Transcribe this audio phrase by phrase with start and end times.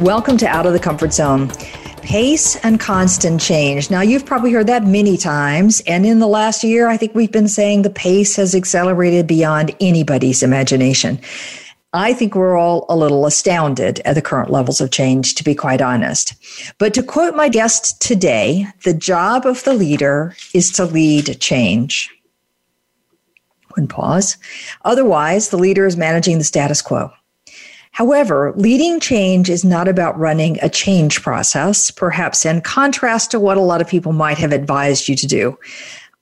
[0.00, 1.50] Welcome to Out of the Comfort Zone.
[2.02, 3.92] Pace and constant change.
[3.92, 5.80] Now, you've probably heard that many times.
[5.86, 9.74] And in the last year, I think we've been saying the pace has accelerated beyond
[9.80, 11.20] anybody's imagination.
[11.92, 15.54] I think we're all a little astounded at the current levels of change, to be
[15.54, 16.34] quite honest.
[16.78, 22.10] But to quote my guest today, the job of the leader is to lead change.
[23.74, 24.38] When pause.
[24.84, 27.12] Otherwise, the leader is managing the status quo.
[27.94, 33.56] However, leading change is not about running a change process, perhaps in contrast to what
[33.56, 35.56] a lot of people might have advised you to do.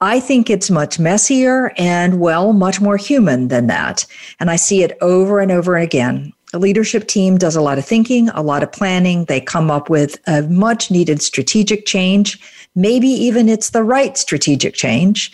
[0.03, 4.05] I think it's much messier and, well, much more human than that.
[4.39, 6.35] And I see it over and over again.
[6.53, 9.25] The leadership team does a lot of thinking, a lot of planning.
[9.25, 12.39] They come up with a much needed strategic change.
[12.75, 15.33] Maybe even it's the right strategic change.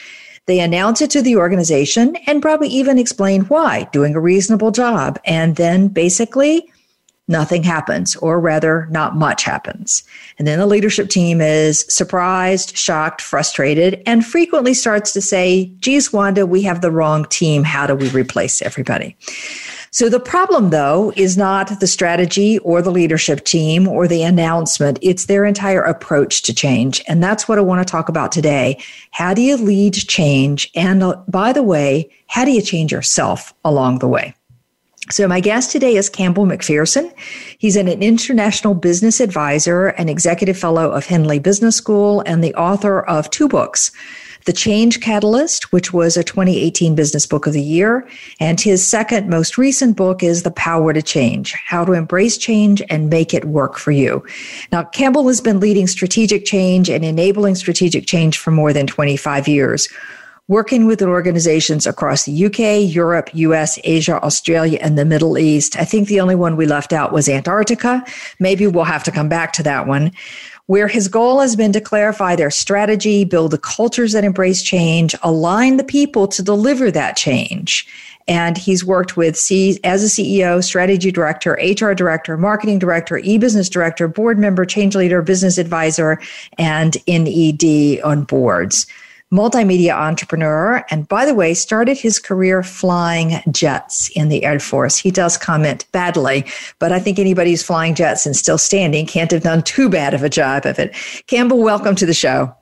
[0.49, 5.21] They announce it to the organization and probably even explain why, doing a reasonable job.
[5.27, 6.73] And then basically,
[7.29, 10.03] nothing happens, or rather, not much happens.
[10.39, 16.15] And then the leadership team is surprised, shocked, frustrated, and frequently starts to say, geez,
[16.15, 17.63] Wanda, we have the wrong team.
[17.63, 19.19] How do we replace everybody?
[19.99, 25.01] So the problem, though, is not the strategy or the leadership team or the announcement.
[25.03, 27.03] It's their entire approach to change.
[27.09, 28.81] And that's what I want to talk about today.
[29.11, 30.71] How do you lead change?
[30.77, 34.37] And uh, by the way, how do you change yourself along the way?
[35.11, 37.13] So my guest today is Campbell Macpherson.
[37.59, 43.01] He's an international business advisor, an executive fellow of Henley Business School, and the author
[43.01, 43.91] of two books.
[44.49, 48.09] The Change Catalyst, which was a 2018 Business Book of the Year.
[48.41, 52.83] And his second most recent book is The Power to Change How to Embrace Change
[52.89, 54.25] and Make It Work for You.
[54.73, 59.49] Now, Campbell has been leading strategic change and enabling strategic change for more than 25
[59.49, 59.87] years
[60.51, 65.79] working with organizations across the UK, Europe, US, Asia, Australia, and the Middle East.
[65.79, 68.03] I think the only one we left out was Antarctica.
[68.41, 70.11] Maybe we'll have to come back to that one
[70.69, 75.15] where his goal has been to clarify their strategy, build the cultures that embrace change,
[75.23, 77.87] align the people to deliver that change.
[78.29, 83.71] And he's worked with C as a CEO, strategy director, HR director, marketing director, e-business
[83.71, 86.21] director, board member, change leader, business advisor,
[86.59, 88.87] and NED on boards
[89.33, 94.97] multimedia entrepreneur, and by the way, started his career flying jets in the Air Force.
[94.97, 96.45] He does comment badly,
[96.79, 100.15] but I think anybody who's flying jets and still standing can't have done too bad
[100.15, 100.95] of a job of it.
[101.27, 102.55] Campbell, welcome to the show.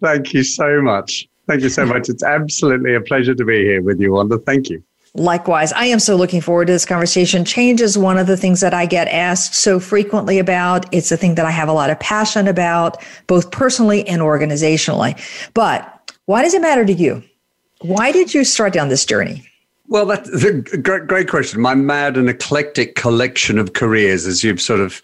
[0.00, 1.28] Thank you so much.
[1.48, 2.08] Thank you so much.
[2.08, 4.38] It's absolutely a pleasure to be here with you, Wanda.
[4.38, 4.82] Thank you.
[5.14, 7.44] Likewise, I am so looking forward to this conversation.
[7.44, 10.92] Change is one of the things that I get asked so frequently about.
[10.92, 15.18] It's a thing that I have a lot of passion about, both personally and organizationally.
[15.54, 15.95] But
[16.26, 17.22] why does it matter to you?
[17.80, 19.48] Why did you start down this journey?
[19.88, 21.60] Well, that's a great, great question.
[21.60, 25.00] My mad and eclectic collection of careers, as you've sort of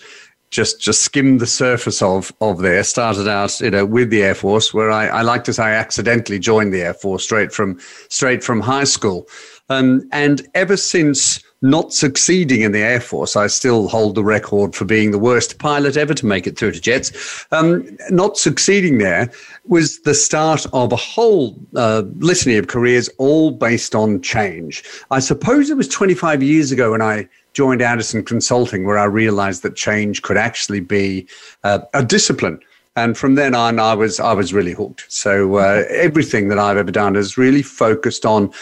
[0.51, 2.83] just just skimmed the surface of of there.
[2.83, 5.75] Started out, you know, with the Air Force, where I, I like to say I
[5.75, 7.79] accidentally joined the Air Force straight from
[8.09, 9.29] straight from high school,
[9.69, 14.75] um, and ever since not succeeding in the Air Force, I still hold the record
[14.75, 17.47] for being the worst pilot ever to make it through to jets.
[17.53, 19.31] Um, not succeeding there
[19.67, 24.83] was the start of a whole uh, litany of careers, all based on change.
[25.13, 29.63] I suppose it was 25 years ago when I joined Andersen Consulting, where I realized
[29.63, 31.29] that change could actually be
[31.63, 32.59] uh, a discipline.
[32.97, 35.07] And from then on, I was I was really hooked.
[35.09, 38.53] So uh, everything that I've ever done is really focused on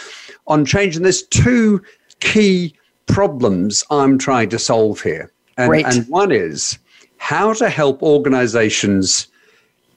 [0.47, 0.95] on change.
[0.95, 1.81] And there's two
[2.21, 2.73] key
[3.07, 5.31] problems I'm trying to solve here.
[5.57, 6.79] And, and one is
[7.17, 9.27] how to help organizations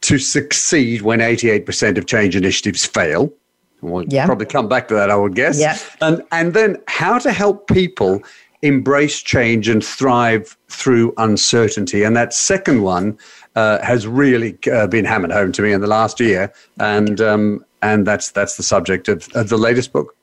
[0.03, 3.33] to succeed when 88% of change initiatives fail.
[3.81, 4.27] We'll yeah.
[4.27, 5.59] probably come back to that, I would guess.
[5.59, 5.79] Yeah.
[6.01, 8.23] And, and then how to help people
[8.63, 12.03] embrace change and thrive through uncertainty.
[12.03, 13.19] And that second one
[13.57, 16.53] uh, has really uh, been hammered home to me in the last year.
[16.79, 20.17] And, um, and that's, that's the subject of, of the latest book.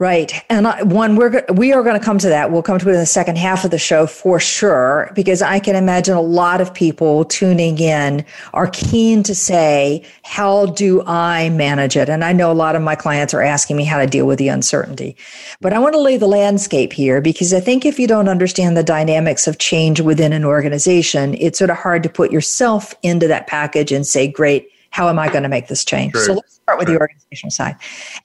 [0.00, 0.32] Right.
[0.50, 2.50] And one, we're, we are going to come to that.
[2.50, 5.60] We'll come to it in the second half of the show for sure, because I
[5.60, 8.24] can imagine a lot of people tuning in
[8.54, 12.08] are keen to say, how do I manage it?
[12.08, 14.40] And I know a lot of my clients are asking me how to deal with
[14.40, 15.16] the uncertainty,
[15.60, 18.76] but I want to lay the landscape here because I think if you don't understand
[18.76, 23.28] the dynamics of change within an organization, it's sort of hard to put yourself into
[23.28, 26.12] that package and say, great, how am I going to make this change?
[26.12, 26.22] True.
[26.22, 26.94] So let's start with True.
[26.94, 27.74] the organizational side.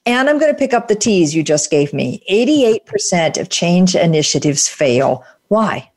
[0.06, 2.22] And I'm going to pick up the T's you just gave me.
[2.30, 5.24] 88% of change initiatives fail.
[5.48, 5.90] Why?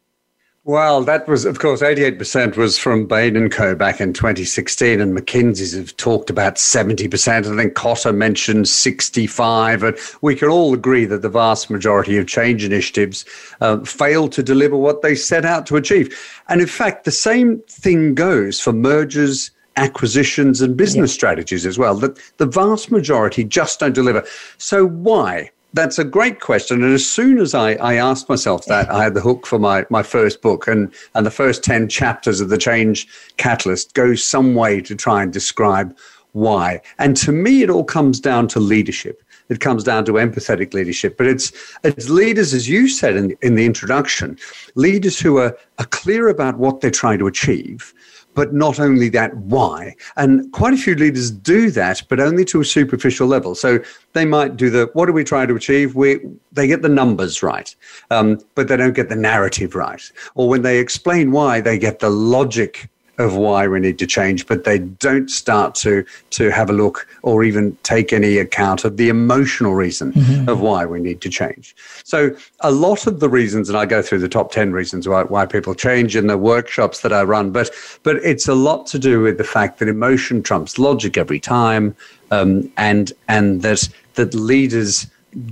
[0.63, 3.75] Well, that was, of course, 88% was from Bain and Co.
[3.75, 7.31] back in 2016, and McKinsey's have talked about 70%.
[7.31, 9.83] I think Kotter mentioned 65.
[9.83, 13.25] And we can all agree that the vast majority of change initiatives
[13.61, 16.17] uh, fail to deliver what they set out to achieve.
[16.49, 21.15] And in fact, the same thing goes for mergers acquisitions and business yeah.
[21.15, 24.23] strategies as well that the vast majority just don't deliver.
[24.57, 25.51] So why?
[25.73, 26.83] That's a great question.
[26.83, 29.85] And as soon as I, I asked myself that, I had the hook for my,
[29.89, 30.67] my first book.
[30.67, 35.23] And, and the first 10 chapters of The Change Catalyst go some way to try
[35.23, 35.97] and describe
[36.33, 36.81] why.
[36.99, 39.23] And to me, it all comes down to leadership.
[39.49, 41.17] It comes down to empathetic leadership.
[41.17, 41.51] But it's,
[41.83, 44.37] it's leaders, as you said in, in the introduction,
[44.75, 47.93] leaders who are, are clear about what they're trying to achieve
[48.33, 49.95] but not only that, why?
[50.15, 53.55] And quite a few leaders do that, but only to a superficial level.
[53.55, 53.79] So
[54.13, 55.95] they might do the what are we trying to achieve?
[55.95, 56.19] We
[56.51, 57.73] they get the numbers right,
[58.11, 60.01] um, but they don't get the narrative right.
[60.35, 62.89] Or when they explain why, they get the logic
[63.19, 67.07] of why we need to change, but they don't start to to have a look
[67.21, 70.49] or even take any account of the emotional reason mm-hmm.
[70.49, 71.75] of why we need to change.
[72.03, 75.23] So a lot of the reasons, and I go through the top ten reasons why
[75.23, 77.69] why people change in the workshops that I run, but
[78.01, 81.95] but it's a lot to do with the fact that emotion trumps logic every time,
[82.31, 85.07] um, and and that that leaders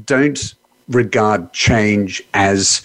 [0.06, 0.56] don't
[0.88, 2.82] regard change as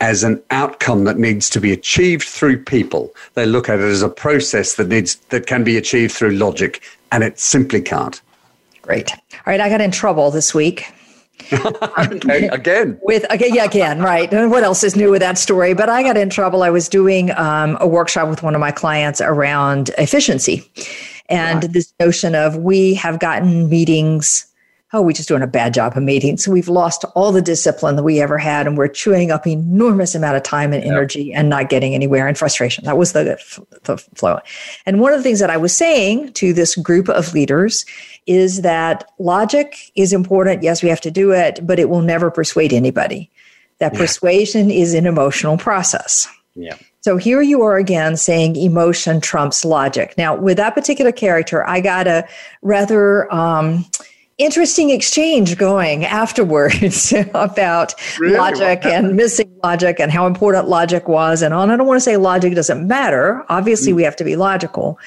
[0.00, 3.14] as an outcome that needs to be achieved through people.
[3.34, 6.82] They look at it as a process that needs that can be achieved through logic,
[7.12, 8.20] and it simply can't.
[8.82, 9.12] Great.
[9.12, 10.92] All right, I got in trouble this week.
[11.98, 12.98] okay, again.
[13.02, 14.32] With again, yeah, again, right.
[14.32, 15.74] And what else is new with that story?
[15.74, 16.62] But I got in trouble.
[16.62, 20.70] I was doing um, a workshop with one of my clients around efficiency,
[21.28, 21.72] and right.
[21.72, 24.49] this notion of we have gotten meetings
[24.92, 26.36] oh, we're just doing a bad job of meeting.
[26.36, 30.14] So we've lost all the discipline that we ever had, and we're chewing up enormous
[30.14, 31.38] amount of time and energy yep.
[31.38, 32.84] and not getting anywhere and frustration.
[32.84, 33.38] That was the,
[33.84, 34.40] the flow.
[34.86, 37.86] And one of the things that I was saying to this group of leaders
[38.26, 40.62] is that logic is important.
[40.62, 43.30] Yes, we have to do it, but it will never persuade anybody.
[43.78, 44.00] That yeah.
[44.00, 46.28] persuasion is an emotional process.
[46.54, 46.76] Yeah.
[47.02, 50.14] So here you are again saying emotion trumps logic.
[50.18, 52.28] Now, with that particular character, I got a
[52.60, 53.86] rather um,
[54.40, 58.36] interesting exchange going afterwards about really?
[58.36, 61.70] logic and missing logic and how important logic was and on.
[61.70, 63.44] I don't want to say logic doesn't matter.
[63.48, 63.96] Obviously, mm.
[63.96, 64.98] we have to be logical,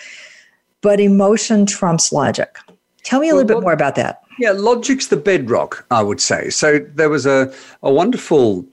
[0.81, 2.57] but emotion trumps logic.
[3.03, 4.21] Tell me a well, little bit more about that.
[4.39, 6.49] Yeah, logic's the bedrock, I would say.
[6.49, 8.65] So there was a, a wonderful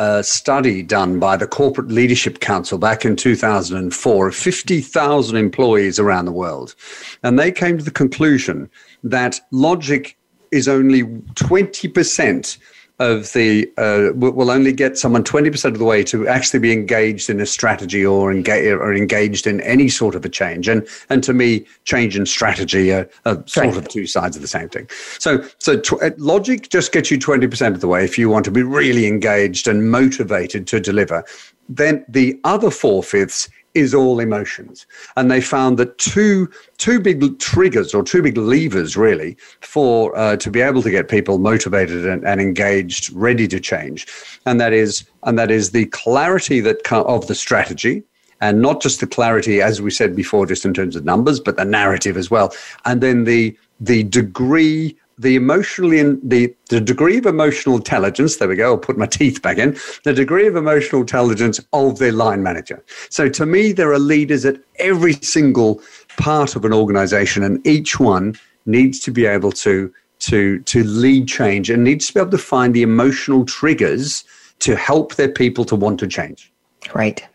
[0.00, 6.24] uh, study done by the Corporate Leadership Council back in 2004 of 50,000 employees around
[6.24, 6.74] the world.
[7.22, 8.70] And they came to the conclusion
[9.02, 10.16] that logic
[10.50, 12.58] is only 20%
[13.00, 17.30] of the uh, will only get someone 20% of the way to actually be engaged
[17.30, 20.68] in a strategy or engage or engaged in any sort of a change.
[20.68, 24.48] And and to me change and strategy are, are sort of two sides of the
[24.48, 24.86] same thing.
[25.18, 28.44] So so tw- uh, logic just gets you 20% of the way if you want
[28.44, 31.24] to be really engaged and motivated to deliver.
[31.70, 34.86] Then the other four fifths is all emotions.
[35.16, 36.48] And they found that two
[36.78, 41.08] two big triggers or two big levers really for uh, to be able to get
[41.08, 44.06] people motivated and, and, engaged, ready to change,
[44.46, 48.02] and that is and that is the clarity that of the strategy.
[48.42, 51.58] And not just the clarity, as we said before, just in terms of numbers, but
[51.58, 52.54] the narrative as well.
[52.86, 58.56] And then the the degree the emotionally the, the degree of emotional intelligence there we
[58.56, 62.42] go i'll put my teeth back in the degree of emotional intelligence of their line
[62.42, 62.82] manager.
[63.10, 65.80] So to me there are leaders at every single
[66.16, 68.34] part of an organization and each one
[68.66, 72.38] needs to be able to to to lead change and needs to be able to
[72.38, 74.24] find the emotional triggers
[74.60, 76.52] to help their people to want to change.
[76.94, 77.26] Right.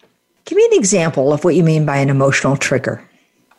[0.46, 3.08] Give me an example of what you mean by an emotional trigger.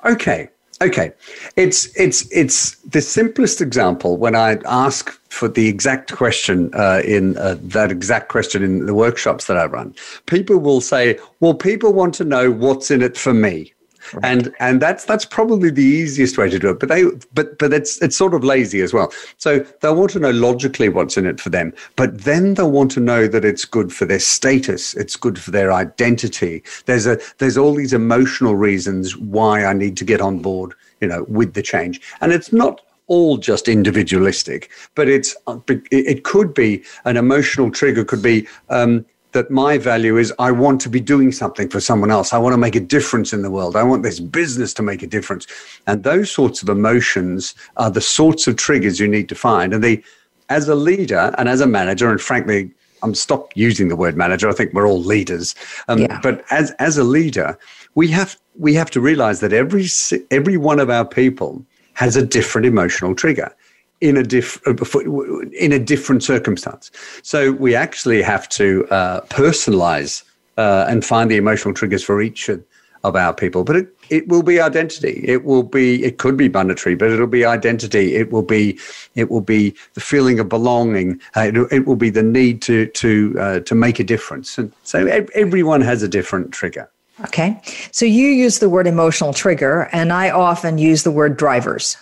[0.05, 0.49] Okay
[0.83, 1.11] Okay,
[1.57, 7.39] it's it's it's the simplest example when I ask for the exact question uh, in
[7.39, 9.95] uh, that exact question in the workshops that I run.
[10.27, 13.73] People will say, "Well, people want to know what's in it for me."
[14.15, 14.25] Right.
[14.25, 16.81] and and that's that's probably the easiest way to do it.
[16.81, 19.13] But they but but it's it's sort of lazy as well.
[19.37, 22.91] So they'll want to know logically what's in it for them, but then they'll want
[22.93, 26.63] to know that it's good for their status, it's good for their identity.
[26.87, 31.09] There's a there's all these emotional reasons why I need to get on board, you
[31.09, 35.37] know, with the change, and it's not all just individualistic, but it's
[35.69, 38.05] it could be an emotional trigger.
[38.05, 39.05] Could be um,
[39.37, 42.33] that my value is I want to be doing something for someone else.
[42.33, 43.77] I want to make a difference in the world.
[43.77, 45.47] I want this business to make a difference,
[45.87, 49.75] and those sorts of emotions are the sorts of triggers you need to find.
[49.75, 50.03] And they,
[50.49, 52.71] as a leader and as a manager, and frankly.
[53.03, 54.49] I'm stop using the word manager.
[54.49, 55.55] I think we're all leaders.
[55.87, 56.19] Um, yeah.
[56.23, 57.59] But as as a leader,
[57.95, 59.87] we have we have to realize that every
[60.31, 61.63] every one of our people
[61.93, 63.55] has a different emotional trigger
[64.01, 66.91] in a diff- in a different circumstance.
[67.23, 70.23] So we actually have to uh, personalize
[70.57, 72.63] uh, and find the emotional triggers for each of,
[73.05, 73.65] of our people.
[73.65, 75.23] But it, it will be identity.
[75.27, 76.05] It will be.
[76.05, 78.15] It could be monetary, but it'll be identity.
[78.15, 78.79] It will be.
[79.15, 81.21] It will be the feeling of belonging.
[81.37, 84.59] Uh, it, it, will be the need to to uh, to make a difference.
[84.59, 86.91] And so everyone has a different trigger.
[87.23, 87.61] Okay.
[87.93, 91.97] So you use the word emotional trigger, and I often use the word drivers.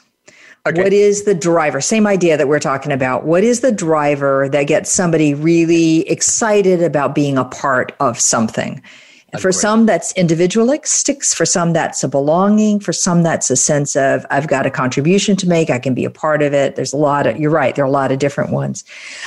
[0.67, 0.83] Okay.
[0.83, 1.81] What is the driver?
[1.81, 3.25] Same idea that we're talking about.
[3.25, 8.83] What is the driver that gets somebody really excited about being a part of something?
[9.41, 11.25] for some, that's individualistic.
[11.25, 12.81] For some, that's a belonging.
[12.81, 15.71] For some, that's a sense of I've got a contribution to make.
[15.71, 16.77] I can be a part of it.
[16.77, 17.37] There's a lot of.
[17.37, 17.75] You're right.
[17.75, 18.85] There are a lot of different ones.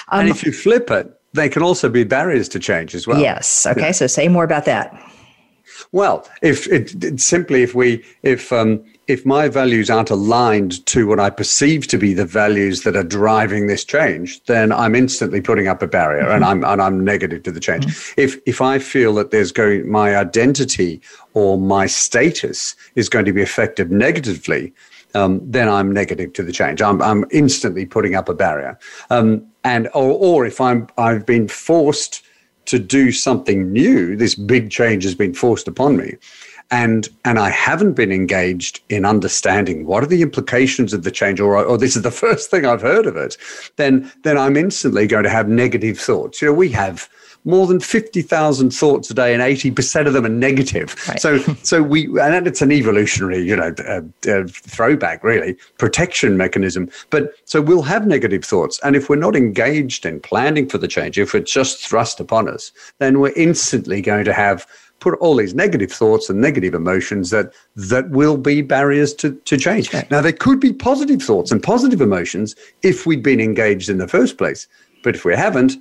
[0.09, 3.19] Um, and if you flip it, they can also be barriers to change as well.
[3.19, 3.65] Yes.
[3.65, 3.81] Okay.
[3.81, 3.91] Yeah.
[3.91, 4.97] So say more about that.
[5.91, 11.07] Well, if it, it, simply if we if um, if my values aren't aligned to
[11.07, 15.39] what I perceive to be the values that are driving this change, then I'm instantly
[15.39, 16.35] putting up a barrier mm-hmm.
[16.35, 17.85] and I'm and I'm negative to the change.
[17.85, 18.21] Mm-hmm.
[18.21, 21.01] If if I feel that there's going my identity
[21.33, 24.73] or my status is going to be affected negatively,
[25.15, 26.81] um, then I'm negative to the change.
[26.81, 28.77] I'm I'm instantly putting up a barrier.
[29.09, 32.23] Um, and or or if I'm I've been forced
[32.67, 34.15] to do something new.
[34.15, 36.15] This big change has been forced upon me.
[36.69, 41.39] And, and I haven't been engaged in understanding what are the implications of the change,
[41.39, 43.37] or, or this is the first thing I've heard of it,
[43.77, 46.41] then, then I'm instantly going to have negative thoughts.
[46.41, 47.09] You know, we have
[47.47, 50.95] more than 50,000 thoughts a day and 80% of them are negative.
[51.07, 51.19] Right.
[51.19, 56.89] So, so we, and it's an evolutionary, you know, uh, uh, throwback really, protection mechanism.
[57.09, 58.79] But so we'll have negative thoughts.
[58.83, 62.49] And if we're not engaged in planning for the change, if it's just thrust upon
[62.49, 64.67] us, then we're instantly going to have
[64.99, 69.57] put all these negative thoughts and negative emotions that that will be barriers to, to
[69.57, 69.93] change.
[70.09, 74.07] Now there could be positive thoughts and positive emotions if we'd been engaged in the
[74.07, 74.67] first place.
[75.03, 75.73] But if we haven't,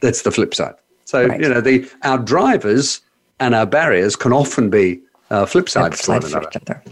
[0.00, 0.74] that's the flip side.
[1.04, 1.40] So right.
[1.40, 3.00] you know, the our drivers
[3.38, 6.82] and our barriers can often be uh, flip sides to one another.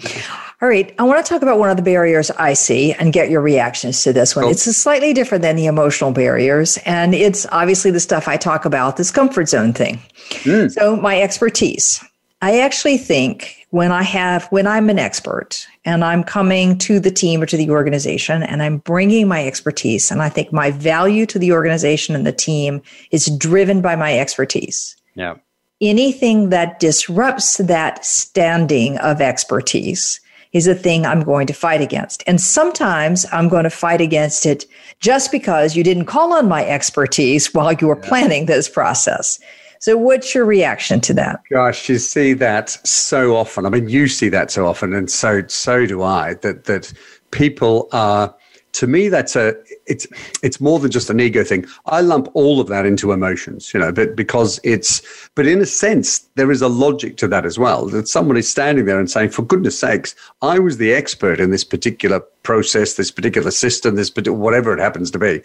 [0.62, 3.28] All right, I want to talk about one of the barriers I see and get
[3.30, 4.44] your reactions to this one.
[4.44, 4.52] Cool.
[4.52, 8.96] It's slightly different than the emotional barriers, and it's obviously the stuff I talk about,
[8.96, 10.00] this comfort zone thing.
[10.44, 10.72] Mm.
[10.72, 12.02] So, my expertise.
[12.40, 17.10] I actually think when I have, when I'm an expert and I'm coming to the
[17.10, 21.24] team or to the organization and I'm bringing my expertise, and I think my value
[21.26, 24.94] to the organization and the team is driven by my expertise.
[25.14, 25.36] Yeah.
[25.84, 30.18] Anything that disrupts that standing of expertise
[30.54, 32.22] is a thing I'm going to fight against.
[32.26, 34.64] And sometimes I'm going to fight against it
[35.00, 38.08] just because you didn't call on my expertise while you were yeah.
[38.08, 39.38] planning this process.
[39.80, 41.42] So, what's your reaction to that?
[41.50, 43.66] Gosh, you see that so often.
[43.66, 46.34] I mean, you see that so often, and so so do I.
[46.34, 46.90] That that
[47.32, 48.34] people are
[48.74, 49.54] to me that's a
[49.86, 50.06] it's
[50.42, 51.64] it's more than just an ego thing.
[51.86, 55.00] I lump all of that into emotions you know but because it's
[55.34, 58.48] but in a sense there is a logic to that as well that someone is
[58.48, 62.94] standing there and saying for goodness sakes i was the expert in this particular process
[62.94, 65.42] this particular system this particular whatever it happens to be.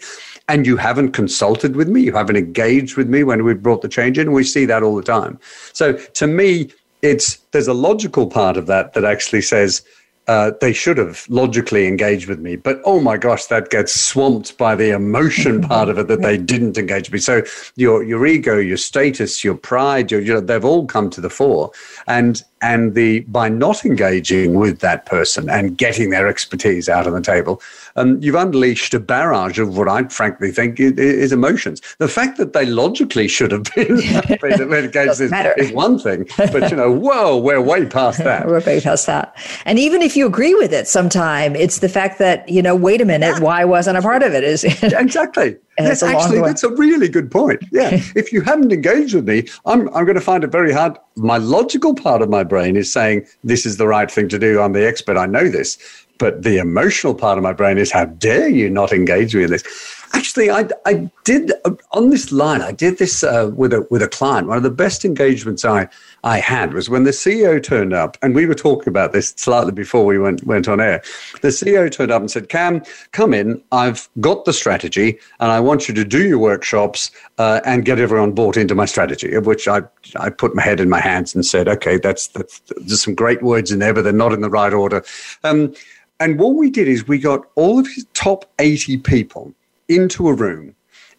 [0.48, 3.88] And you haven't consulted with me you haven't engaged with me when we brought the
[3.88, 5.38] change in we see that all the time.
[5.72, 6.70] So to me
[7.02, 9.82] it's there's a logical part of that that actually says
[10.30, 12.54] uh, they should have logically engaged with me.
[12.54, 16.38] But oh my gosh, that gets swamped by the emotion part of it that they
[16.38, 17.18] didn't engage with me.
[17.18, 17.42] So
[17.74, 21.30] your your ego, your status, your pride, your, you know, they've all come to the
[21.30, 21.72] fore.
[22.06, 27.12] And and the by not engaging with that person and getting their expertise out on
[27.12, 27.60] the table,
[27.96, 31.80] um, you've unleashed a barrage of what I frankly think is, is emotions.
[31.98, 36.76] The fact that they logically should have been, engaged is, is, one thing, but you
[36.76, 38.46] know, whoa, we're way past that.
[38.46, 39.36] we're way past that.
[39.64, 43.00] And even if you agree with it, sometime it's the fact that you know, wait
[43.00, 43.40] a minute, yeah.
[43.40, 44.44] why wasn't a part of it?
[44.44, 47.62] Is exactly that's actually that's a really good point.
[47.72, 50.98] Yeah, if you haven't engaged with me, I'm I'm going to find it very hard.
[51.16, 54.60] My logical part of my brain is saying this is the right thing to do.
[54.60, 55.16] I'm the expert.
[55.16, 55.78] I know this.
[56.18, 59.50] But the emotional part of my brain is how dare you not engage me in
[59.50, 59.64] this?
[60.12, 61.50] Actually, I, I did
[61.92, 62.60] on this line.
[62.60, 64.46] I did this uh, with a with a client.
[64.46, 65.88] One of the best engagements I
[66.24, 69.72] I had was when the CEO turned up, and we were talking about this slightly
[69.72, 71.02] before we went went on air.
[71.40, 73.62] The CEO turned up and said, "Cam, come in.
[73.72, 77.98] I've got the strategy, and I want you to do your workshops uh, and get
[77.98, 79.82] everyone bought into my strategy." Of which I
[80.16, 83.42] I put my head in my hands and said, "Okay, that's that's there's some great
[83.42, 85.02] words in there, but they're not in the right order."
[85.44, 85.74] Um,
[86.18, 89.54] and what we did is we got all of his top 80 people
[89.88, 90.74] into a room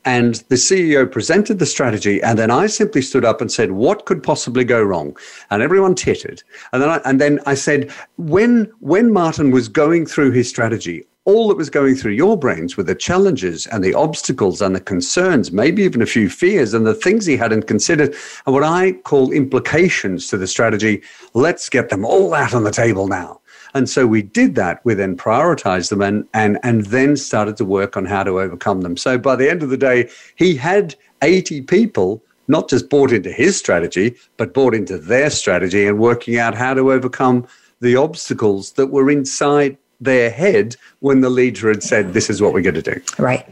[0.05, 4.05] and the CEO presented the strategy, and then I simply stood up and said, "What
[4.05, 5.15] could possibly go wrong?"
[5.50, 6.43] And everyone tittered.
[6.72, 11.05] And then I, and then I said, "When when Martin was going through his strategy,
[11.25, 14.79] all that was going through your brains were the challenges and the obstacles and the
[14.79, 18.15] concerns, maybe even a few fears and the things he hadn't considered,
[18.46, 21.03] and what I call implications to the strategy.
[21.36, 23.40] Let's get them all out on the table now."
[23.74, 24.82] And so we did that.
[24.84, 28.82] We then prioritized them and, and, and then started to work on how to overcome
[28.82, 28.98] them.
[28.98, 33.32] So by the end of the day, he had 80 people not just bought into
[33.32, 37.48] his strategy, but bought into their strategy and working out how to overcome
[37.80, 42.53] the obstacles that were inside their head when the leader had said, This is what
[42.53, 43.01] we're going to do.
[43.17, 43.48] Right.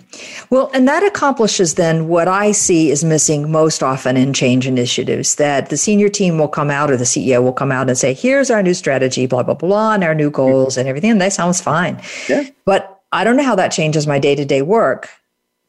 [0.49, 5.35] Well, and that accomplishes then what I see is missing most often in change initiatives
[5.35, 8.13] that the senior team will come out or the CEO will come out and say,
[8.13, 11.11] Here's our new strategy, blah, blah, blah, and our new goals and everything.
[11.11, 12.01] And that sounds fine.
[12.27, 12.49] Yeah.
[12.65, 15.09] But I don't know how that changes my day to day work.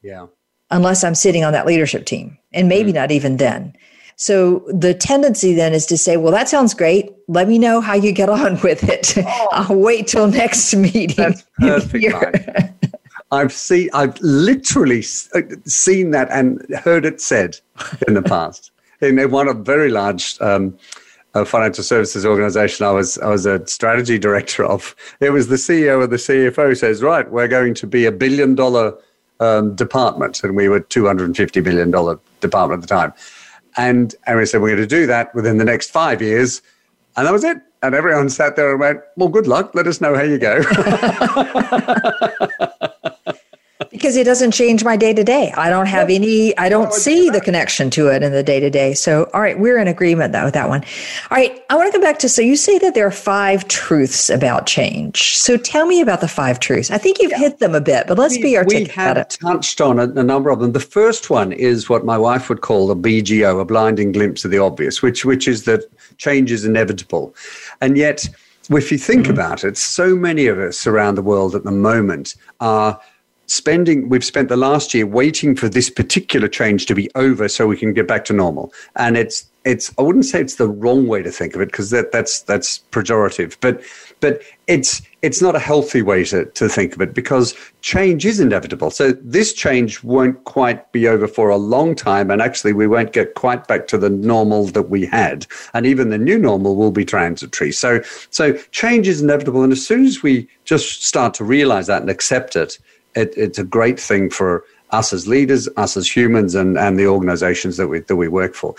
[0.02, 0.26] Yeah.
[0.70, 2.38] Unless I'm sitting on that leadership team.
[2.52, 2.94] And maybe mm.
[2.94, 3.74] not even then.
[4.20, 7.10] So the tendency then is to say, well, that sounds great.
[7.26, 9.14] Let me know how you get on with it.
[9.16, 11.16] Oh, I'll wait till next meeting.
[11.16, 12.84] That's perfect.
[13.32, 15.02] I've seen, I've literally
[15.34, 17.56] uh, seen that and heard it said
[18.06, 18.72] in the past.
[19.00, 20.76] in one of very large um,
[21.32, 24.94] uh, financial services organization I was I was a strategy director of.
[25.20, 28.54] It was the CEO and the CFO says, right, we're going to be a billion
[28.54, 28.98] dollar
[29.38, 33.14] um, department, and we were two hundred and fifty billion dollar department at the time.
[33.76, 36.62] And, and we said, we're going to do that within the next five years.
[37.16, 37.58] And that was it.
[37.82, 39.74] And everyone sat there and went, well, good luck.
[39.74, 40.60] Let us know how you go.
[44.00, 45.52] because it doesn't change my day to day.
[45.58, 48.70] I don't have any, I don't see the connection to it in the day to
[48.70, 48.94] day.
[48.94, 50.82] So, all right, we're in agreement though with that one.
[51.30, 53.68] All right, I want to go back to so you say that there are five
[53.68, 55.36] truths about change.
[55.36, 56.90] So tell me about the five truths.
[56.90, 57.40] I think you've yeah.
[57.40, 58.88] hit them a bit, but let's we, be articulate.
[58.88, 60.72] We have touched on a, a number of them.
[60.72, 64.50] The first one is what my wife would call a BGO, a blinding glimpse of
[64.50, 65.84] the obvious, which which is that
[66.16, 67.34] change is inevitable,
[67.82, 68.26] and yet.
[68.72, 69.32] If you think mm-hmm.
[69.32, 73.00] about it, so many of us around the world at the moment are
[73.50, 77.66] spending we've spent the last year waiting for this particular change to be over so
[77.66, 78.72] we can get back to normal.
[78.94, 81.90] And it's it's i wouldn't say it's the wrong way to think of it because
[81.90, 83.56] that that's that's pejorative.
[83.60, 83.82] But
[84.20, 88.38] but it's it's not a healthy way to, to think of it because change is
[88.38, 88.92] inevitable.
[88.92, 93.12] So this change won't quite be over for a long time and actually we won't
[93.12, 95.44] get quite back to the normal that we had.
[95.74, 97.72] And even the new normal will be transitory.
[97.72, 99.64] So so change is inevitable.
[99.64, 102.78] And as soon as we just start to realize that and accept it
[103.14, 107.06] it, it's a great thing for us as leaders, us as humans, and, and the
[107.06, 108.74] organizations that we, that we work for.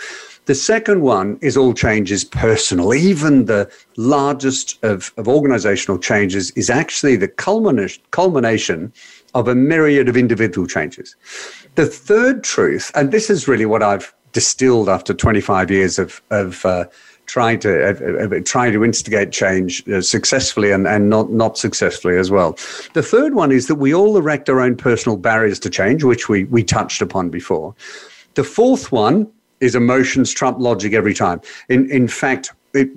[0.46, 2.92] The second one is all change is personal.
[2.94, 8.92] Even the largest of, of organizational changes is actually the culmination, culmination
[9.34, 11.16] of a myriad of individual changes.
[11.76, 16.64] The third truth, and this is really what I've distilled after 25 years of, of
[16.64, 16.86] uh,
[17.32, 22.18] trying to uh, uh, trying to instigate change uh, successfully and, and not not successfully
[22.18, 22.52] as well.
[22.92, 26.28] The third one is that we all erect our own personal barriers to change, which
[26.28, 27.74] we we touched upon before.
[28.34, 29.26] The fourth one
[29.60, 31.40] is emotions trump logic every time.
[31.70, 32.90] In in fact, it,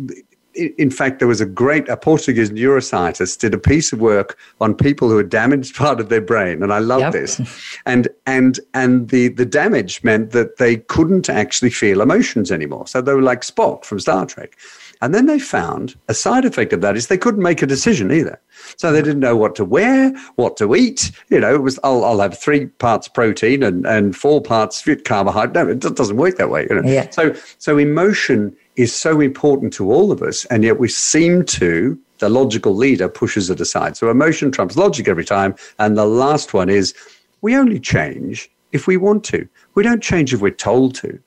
[0.56, 4.74] in fact, there was a great a Portuguese neuroscientist did a piece of work on
[4.74, 7.14] people who had damaged part of their brain, and I love yep.
[7.14, 7.42] this.
[7.86, 12.88] And and and the the damage meant that they couldn't actually feel emotions anymore.
[12.88, 14.58] So they were like Spock from Star Trek.
[15.02, 18.12] And then they found a side effect of that is they couldn't make a decision
[18.12, 18.40] either.
[18.78, 21.12] So they didn't know what to wear, what to eat.
[21.30, 25.54] You know, it was I'll, I'll have three parts protein and, and four parts carbohydrate.
[25.54, 26.66] No, it doesn't work that way.
[26.70, 26.90] You know?
[26.90, 27.10] yeah.
[27.10, 31.98] So so emotion is so important to all of us, and yet we seem to,
[32.20, 33.98] the logical leader pushes it aside.
[33.98, 35.56] So emotion trumps logic every time.
[35.80, 36.94] And the last one is
[37.42, 41.20] we only change if we want to, we don't change if we're told to.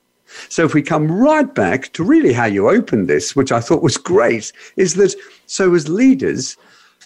[0.51, 3.83] So if we come right back to really how you opened this, which I thought
[3.83, 5.15] was great, is that
[5.47, 6.57] so as leaders,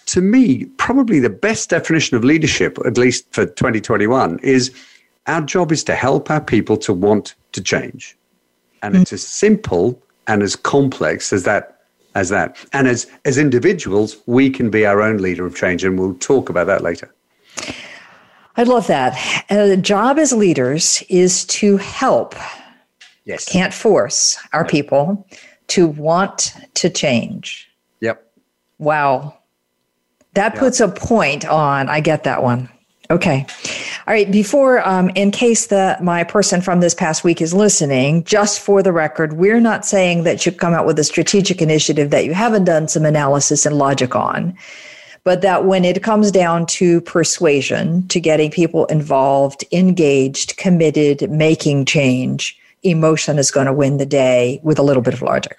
[0.07, 4.71] to me, probably the best definition of leadership, at least for 2021, is
[5.27, 8.17] Our job is to help our people to want to change.
[8.81, 11.69] And it's as simple and as complex as that
[12.15, 12.57] as that.
[12.73, 16.49] And as as individuals, we can be our own leader of change and we'll talk
[16.49, 17.13] about that later.
[18.55, 19.17] I love that.
[19.49, 22.35] Uh, the job as leaders is to help.
[23.25, 23.45] Yes.
[23.45, 25.27] Can't force our people
[25.67, 27.69] to want to change.
[28.01, 28.31] Yep.
[28.77, 29.39] Wow.
[30.33, 32.69] That puts a point on, I get that one.
[33.11, 33.45] Okay.
[34.07, 34.31] All right.
[34.31, 38.81] Before, um, in case the my person from this past week is listening, just for
[38.81, 42.33] the record, we're not saying that you come out with a strategic initiative that you
[42.33, 44.57] haven't done some analysis and logic on,
[45.25, 51.83] but that when it comes down to persuasion, to getting people involved, engaged, committed, making
[51.85, 55.57] change, emotion is going to win the day with a little bit of logic.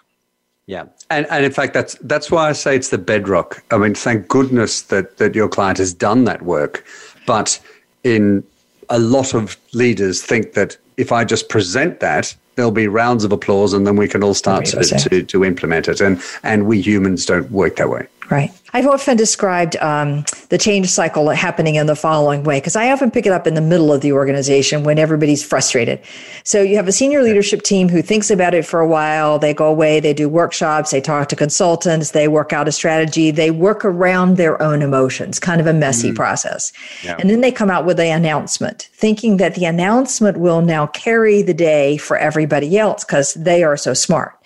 [0.66, 3.62] Yeah, and and in fact, that's that's why I say it's the bedrock.
[3.70, 6.87] I mean, thank goodness that that your client has done that work,
[7.26, 7.60] but
[8.02, 8.44] in
[8.88, 13.32] a lot of leaders think that if I just present that, there'll be rounds of
[13.32, 16.00] applause, and then we can all start to, to, to implement it.
[16.00, 18.06] And and we humans don't work that way.
[18.30, 18.50] Right.
[18.72, 23.10] I've often described um, the change cycle happening in the following way, because I often
[23.10, 26.00] pick it up in the middle of the organization when everybody's frustrated.
[26.42, 29.38] So you have a senior leadership team who thinks about it for a while.
[29.38, 33.30] They go away, they do workshops, they talk to consultants, they work out a strategy,
[33.30, 36.72] they work around their own emotions, kind of a messy mm process.
[37.02, 37.16] Yeah.
[37.18, 41.42] And then they come out with an announcement, thinking that the announcement will now carry
[41.42, 44.38] the day for everybody else because they are so smart.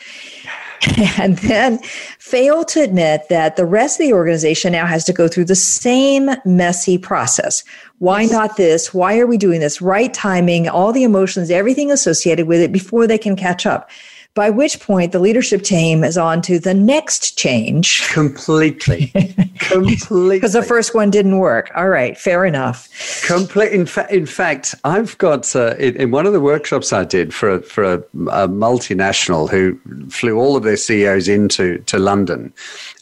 [1.18, 1.80] and then
[2.28, 5.54] fail to admit that the rest of the organization now has to go through the
[5.54, 7.64] same messy process.
[7.98, 8.92] Why not this?
[8.92, 9.80] Why are we doing this?
[9.80, 13.90] Right timing, all the emotions, everything associated with it before they can catch up
[14.38, 18.08] by which point the leadership team is on to the next change.
[18.12, 19.08] Completely.
[19.58, 20.36] Completely.
[20.36, 21.72] Because the first one didn't work.
[21.74, 22.88] All right, fair enough.
[23.26, 23.72] Complete.
[23.72, 27.34] In, fa- in fact, I've got uh, in, in, one of the workshops I did
[27.34, 29.76] for a, for a, a, multinational who
[30.08, 32.52] flew all of their CEOs into to London,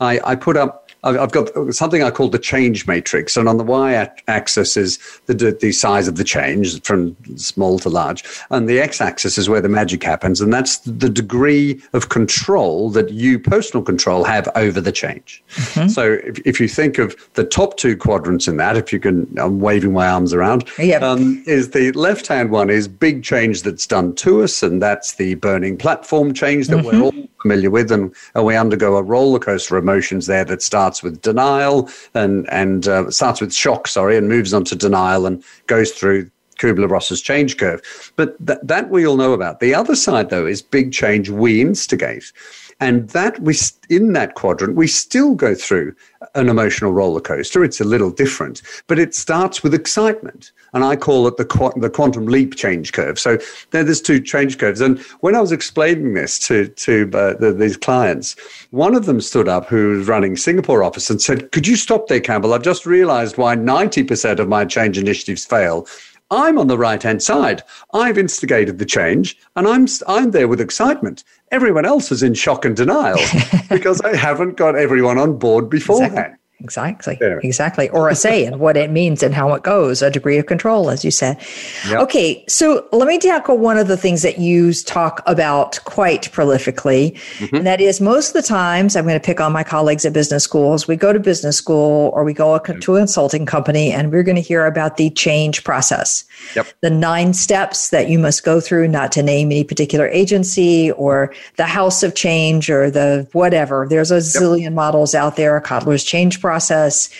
[0.00, 3.64] I, I put up I've got something I call the change matrix, and on the
[3.64, 9.38] y-axis is the the size of the change from small to large, and the x-axis
[9.38, 14.24] is where the magic happens, and that's the degree of control that you, personal control,
[14.24, 15.44] have over the change.
[15.50, 15.88] Mm-hmm.
[15.88, 19.32] So if, if you think of the top two quadrants in that, if you can,
[19.38, 21.02] I'm waving my arms around, yep.
[21.02, 25.34] um, is the left-hand one is big change that's done to us, and that's the
[25.34, 26.98] burning platform change that mm-hmm.
[26.98, 30.62] we're all familiar with, and, and we undergo a roller coaster of emotions there that
[30.62, 35.26] starts with denial and and uh, starts with shock, sorry, and moves on to denial
[35.26, 38.12] and goes through Kubler Ross's change curve.
[38.16, 39.60] But th- that we all know about.
[39.60, 42.32] The other side, though, is big change we instigate.
[42.78, 43.54] And that we
[43.88, 45.94] in that quadrant, we still go through
[46.34, 47.64] an emotional roller coaster.
[47.64, 50.52] It's a little different, but it starts with excitement.
[50.74, 53.18] And I call it the, the quantum leap change curve.
[53.18, 53.38] So
[53.70, 54.82] there, there's two change curves.
[54.82, 58.36] And when I was explaining this to, to uh, the, these clients,
[58.70, 62.08] one of them stood up who was running Singapore office and said, Could you stop
[62.08, 62.52] there, Campbell?
[62.52, 65.86] I've just realized why 90% of my change initiatives fail.
[66.30, 67.62] I'm on the right hand side.
[67.94, 71.22] I've instigated the change and I'm, I'm there with excitement.
[71.52, 73.20] Everyone else is in shock and denial
[73.70, 76.12] because I haven't got everyone on board beforehand.
[76.12, 76.38] Exactly.
[76.60, 77.18] Exactly.
[77.20, 77.38] Yeah.
[77.42, 77.90] Exactly.
[77.90, 80.88] Or a say and what it means and how it goes, a degree of control,
[80.88, 81.38] as you said.
[81.86, 82.00] Yep.
[82.00, 82.44] Okay.
[82.48, 87.12] So let me tackle one of the things that you talk about quite prolifically.
[87.38, 87.56] Mm-hmm.
[87.56, 90.14] And that is most of the times, I'm going to pick on my colleagues at
[90.14, 90.88] business schools.
[90.88, 94.36] We go to business school or we go to a consulting company and we're going
[94.36, 96.24] to hear about the change process.
[96.54, 96.68] Yep.
[96.80, 101.34] The nine steps that you must go through, not to name any particular agency or
[101.56, 103.86] the house of change or the whatever.
[103.90, 104.72] There's a zillion yep.
[104.72, 107.10] models out there, Kotter's change process.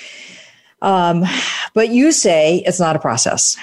[0.82, 1.24] Um,
[1.74, 3.56] but you say it's not a process.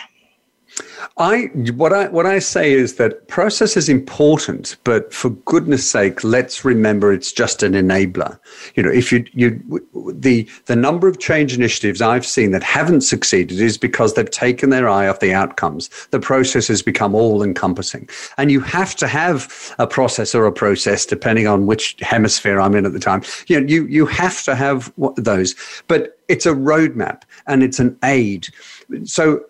[1.18, 6.24] I what I what I say is that process is important, but for goodness sake,
[6.24, 8.40] let's remember it's just an enabler.
[8.76, 9.62] You know, if you you
[10.14, 14.72] the the number of change initiatives I've seen that haven't succeeded is because they've taken
[14.72, 15.90] their eye off the outcomes.
[16.10, 20.52] The process has become all encompassing, and you have to have a process or a
[20.52, 23.22] process depending on which hemisphere I'm in at the time.
[23.48, 25.54] You know, you you have to have those,
[25.88, 28.48] but it's a roadmap and it's an aid.
[29.04, 29.46] So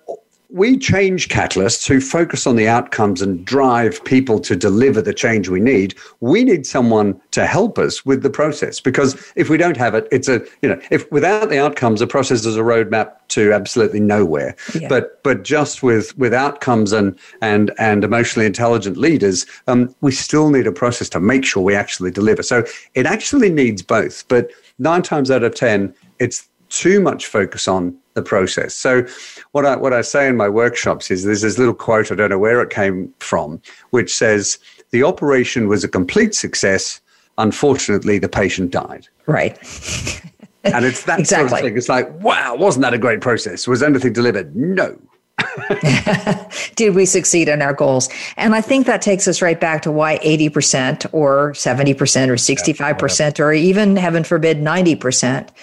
[0.53, 5.49] we change catalysts who focus on the outcomes and drive people to deliver the change
[5.49, 5.95] we need.
[6.19, 10.07] We need someone to help us with the process because if we don't have it,
[10.11, 13.99] it's a, you know, if without the outcomes, the process is a roadmap to absolutely
[13.99, 14.55] nowhere.
[14.79, 14.89] Yeah.
[14.89, 20.51] But, but just with, with outcomes and, and, and emotionally intelligent leaders, um, we still
[20.51, 22.43] need a process to make sure we actually deliver.
[22.43, 22.63] So
[22.93, 24.27] it actually needs both.
[24.27, 28.75] But nine times out of 10, it's too much focus on the process.
[28.75, 29.05] So,
[29.51, 32.29] what I what I say in my workshops is there's this little quote I don't
[32.29, 34.59] know where it came from, which says
[34.91, 36.99] the operation was a complete success.
[37.37, 39.07] Unfortunately, the patient died.
[39.25, 39.57] Right.
[40.63, 41.49] and it's that exactly.
[41.49, 41.77] sort of thing.
[41.77, 43.67] It's like, wow, wasn't that a great process?
[43.67, 44.55] Was anything delivered?
[44.55, 44.99] No.
[46.75, 48.07] Did we succeed in our goals?
[48.37, 51.95] And I think that takes us right back to why 80% or 70%
[52.29, 55.55] or 65% or even, heaven forbid, 90% hmm.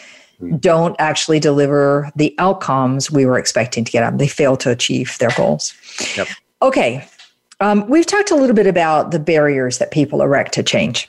[0.59, 4.19] Don't actually deliver the outcomes we were expecting to get them.
[4.19, 5.75] They fail to achieve their goals.
[6.17, 6.29] Yep.
[6.63, 7.07] Okay.
[7.61, 11.09] Um, we've talked a little bit about the barriers that people erect to change.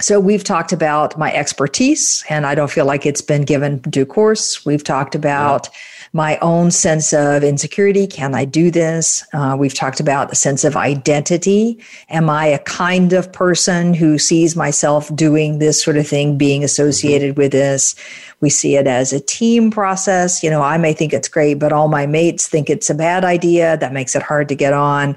[0.00, 4.04] So we've talked about my expertise, and I don't feel like it's been given due
[4.04, 4.66] course.
[4.66, 5.68] We've talked about
[6.12, 8.06] my own sense of insecurity.
[8.06, 9.24] Can I do this?
[9.32, 11.78] Uh, we've talked about the sense of identity.
[12.08, 16.64] Am I a kind of person who sees myself doing this sort of thing, being
[16.64, 17.94] associated with this?
[18.40, 20.42] We see it as a team process.
[20.42, 23.24] You know, I may think it's great, but all my mates think it's a bad
[23.24, 23.76] idea.
[23.76, 25.16] That makes it hard to get on.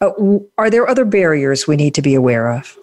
[0.00, 0.12] Uh,
[0.56, 2.77] are there other barriers we need to be aware of?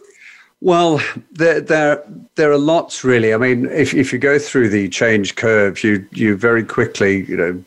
[0.61, 2.03] Well, there, there,
[2.35, 3.33] there are lots really.
[3.33, 7.37] I mean, if, if you go through the change curve, you, you very quickly, you
[7.37, 7.63] know,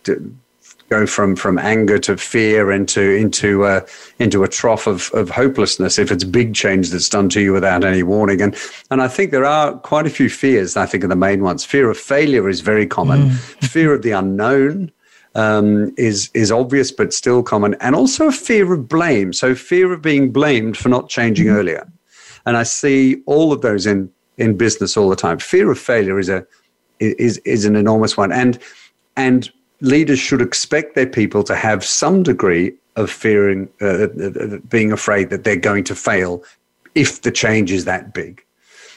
[0.89, 3.87] go from, from anger to fear into, into, uh,
[4.19, 7.85] into a trough of, of hopelessness if it's big change that's done to you without
[7.85, 8.41] any warning.
[8.41, 8.57] And,
[8.91, 11.65] and I think there are quite a few fears, I think are the main ones.
[11.65, 13.29] Fear of failure is very common.
[13.29, 13.35] Mm.
[13.69, 14.93] Fear of the unknown.
[15.35, 19.33] Um, is is obvious but still common, and also a fear of blame.
[19.33, 21.53] So fear of being blamed for not changing mm.
[21.53, 21.87] earlier.
[22.49, 25.39] And I see all of those in, in business all the time.
[25.39, 26.47] Fear of failure is a
[26.99, 28.33] is is an enormous one.
[28.33, 28.59] And
[29.17, 34.93] and leaders should expect their people to have some degree of fearing, uh, uh, being
[34.93, 36.43] afraid that they're going to fail
[36.95, 38.43] if the change is that big.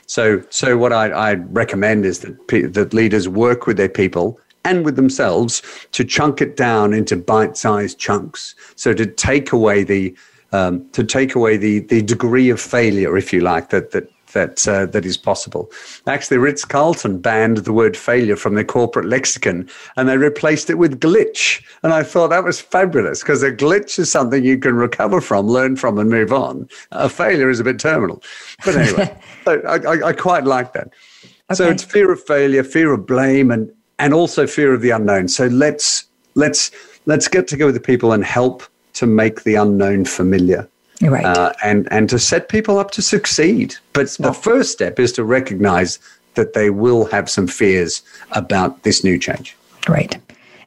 [0.07, 4.85] So, so what I, I recommend is that that leaders work with their people and
[4.85, 5.61] with themselves
[5.91, 8.55] to chunk it down into bite-sized chunks.
[8.75, 10.15] So to take away the
[10.51, 14.67] um, to take away the the degree of failure, if you like, that that that
[14.67, 15.69] uh, that is possible.
[16.07, 20.75] Actually, Ritz Carlton banned the word failure from their corporate lexicon, and they replaced it
[20.75, 21.63] with glitch.
[21.83, 25.47] And I thought that was fabulous because a glitch is something you can recover from,
[25.47, 26.67] learn from, and move on.
[26.91, 28.21] A failure is a bit terminal.
[28.65, 30.87] But anyway, I, I, I, quite like that.
[30.87, 31.55] Okay.
[31.55, 35.27] So it's fear of failure, fear of blame, and and also fear of the unknown.
[35.27, 36.71] So let's let's
[37.05, 40.67] let's get together with the people and help to make the unknown familiar.
[41.01, 41.25] Right.
[41.25, 43.75] Uh, and, and to set people up to succeed.
[43.93, 45.97] But the first step is to recognize
[46.35, 49.55] that they will have some fears about this new change.
[49.87, 50.17] Right.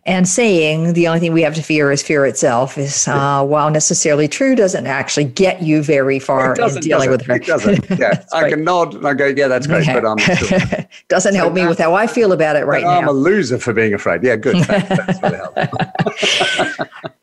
[0.07, 3.71] And saying the only thing we have to fear is fear itself is, uh, while
[3.71, 7.31] necessarily true, doesn't actually get you very far in dealing with it.
[7.31, 7.85] It doesn't.
[7.95, 8.51] Yeah, I right.
[8.51, 10.59] can nod and I go, yeah, that's great, but I'm sure.
[11.09, 12.99] doesn't so help me with how I feel about it right I'm now.
[12.99, 14.23] I'm a loser for being afraid.
[14.23, 14.63] Yeah, good.
[14.67, 15.21] Thanks.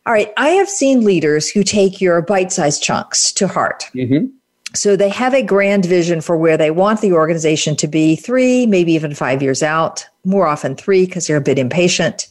[0.06, 3.90] All right, I have seen leaders who take your bite-sized chunks to heart.
[3.94, 4.28] Mm-hmm.
[4.74, 8.66] So they have a grand vision for where they want the organization to be three,
[8.66, 12.28] maybe even five years out, more often three because they're a bit impatient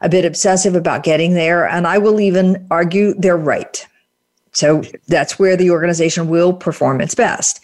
[0.00, 1.66] a bit obsessive about getting there.
[1.66, 3.86] And I will even argue they're right.
[4.52, 7.60] So that's where the organization will perform its best.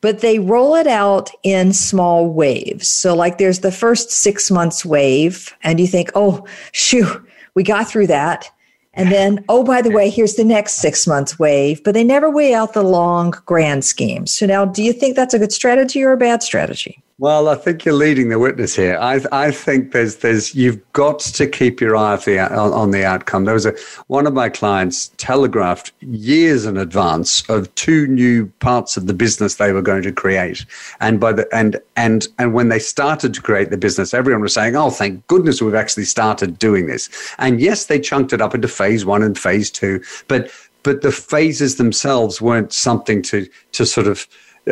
[0.00, 2.88] But they roll it out in small waves.
[2.88, 7.88] So, like, there's the first six months wave, and you think, oh, shoo, we got
[7.88, 8.50] through that.
[8.92, 12.30] And then, oh, by the way, here's the next six months wave, but they never
[12.30, 14.26] weigh out the long grand scheme.
[14.26, 17.02] So now, do you think that's a good strategy or a bad strategy?
[17.18, 18.98] Well, I think you're leading the witness here.
[19.00, 23.04] I, I think there's, there's, you've got to keep your eye the, on, on, the
[23.04, 23.44] outcome.
[23.44, 23.74] There was a,
[24.08, 29.54] one of my clients telegraphed years in advance of two new parts of the business
[29.54, 30.66] they were going to create.
[30.98, 34.54] And by the, and, and, and when they started to create the business, everyone was
[34.54, 37.08] saying, Oh, thank goodness we've actually started doing this.
[37.38, 40.50] And yes, they chunked it up into phase one and phase two, but,
[40.82, 44.26] but the phases themselves weren't something to, to sort of,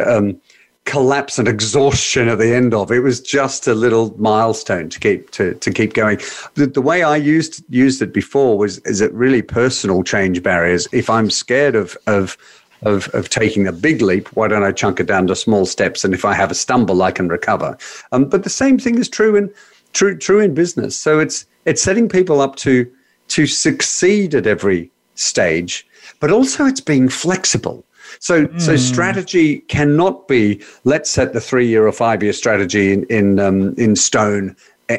[0.04, 0.40] um,
[0.84, 2.90] collapse and exhaustion at the end of.
[2.90, 6.18] It was just a little milestone to keep to, to keep going.
[6.54, 10.88] The, the way I used used it before was is it really personal change barriers.
[10.92, 12.36] If I'm scared of of
[12.82, 16.04] of, of taking a big leap, why don't I chunk it down to small steps?
[16.04, 17.78] And if I have a stumble, I can recover.
[18.10, 19.52] Um, but the same thing is true in
[19.92, 20.98] true true in business.
[20.98, 22.90] So it's it's setting people up to
[23.28, 25.86] to succeed at every stage,
[26.20, 27.84] but also it's being flexible.
[28.18, 28.60] So, mm.
[28.60, 28.78] so hmm.
[28.78, 33.74] strategy cannot be let's set the three year or five year strategy in in, um,
[33.76, 34.56] in stone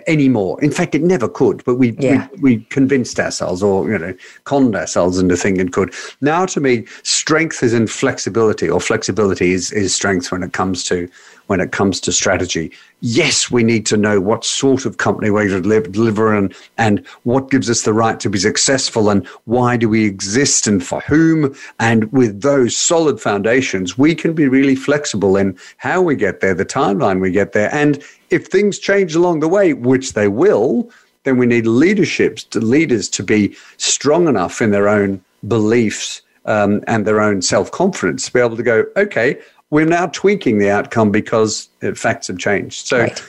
[0.07, 0.61] anymore.
[0.63, 2.27] In fact, it never could, but we, yeah.
[2.33, 4.13] we, we convinced ourselves or, you know,
[4.45, 5.93] conned ourselves into thinking it could.
[6.21, 10.83] Now, to me, strength is in flexibility or flexibility is, is strength when it comes
[10.85, 11.09] to
[11.47, 12.71] when it comes to strategy.
[13.01, 17.05] Yes, we need to know what sort of company we're going to deliver and, and
[17.23, 21.01] what gives us the right to be successful and why do we exist and for
[21.01, 21.55] whom.
[21.79, 26.53] And with those solid foundations, we can be really flexible in how we get there,
[26.53, 27.73] the timeline we get there.
[27.73, 30.89] And if things change along the way, which they will,
[31.23, 36.83] then we need leaderships, to leaders to be strong enough in their own beliefs um,
[36.87, 39.39] and their own self confidence to be able to go, okay,
[39.73, 42.85] we're now tweaking the outcome because facts have changed.
[42.85, 43.23] So, right.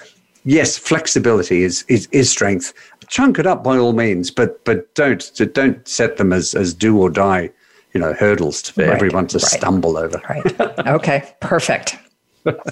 [0.45, 2.75] yes, flexibility is, is is strength.
[3.09, 6.99] Chunk it up by all means, but but don't don't set them as as do
[6.99, 7.51] or die,
[7.95, 8.91] you know, hurdles for right.
[8.91, 9.47] everyone to right.
[9.47, 10.21] stumble over.
[10.29, 10.61] Right.
[10.87, 11.35] Okay.
[11.41, 11.97] Perfect.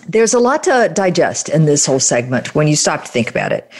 [0.06, 3.52] There's a lot to digest in this whole segment when you stop to think about
[3.52, 3.70] it.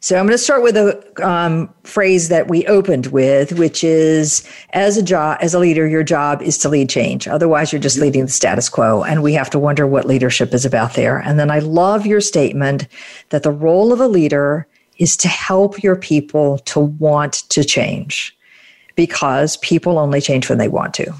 [0.00, 4.46] So I'm going to start with a um, phrase that we opened with, which is
[4.70, 7.28] as a job, as a leader, your job is to lead change.
[7.28, 9.02] Otherwise, you're just leading the status quo.
[9.02, 11.18] And we have to wonder what leadership is about there.
[11.18, 12.86] And then I love your statement
[13.28, 14.66] that the role of a leader
[14.98, 18.36] is to help your people to want to change
[18.94, 21.12] because people only change when they want to.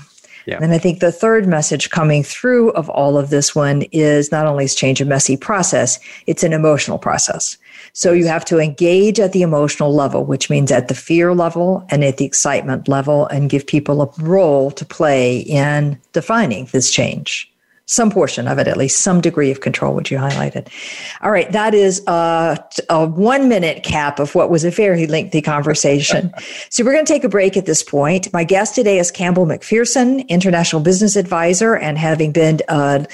[0.47, 0.59] Yeah.
[0.61, 4.47] And I think the third message coming through of all of this one is not
[4.47, 7.57] only is change a messy process, it's an emotional process.
[7.93, 11.87] So you have to engage at the emotional level, which means at the fear level
[11.91, 16.91] and at the excitement level, and give people a role to play in defining this
[16.91, 17.51] change.
[17.87, 20.69] Some portion of it, at least some degree of control, which you highlighted.
[21.21, 25.43] All right, that is a, a one minute cap of what was a very lengthy
[25.43, 26.33] conversation.
[26.71, 28.33] so we're going to take a break at this point.
[28.33, 33.07] My guest today is Campbell Macpherson, international business advisor, and having been a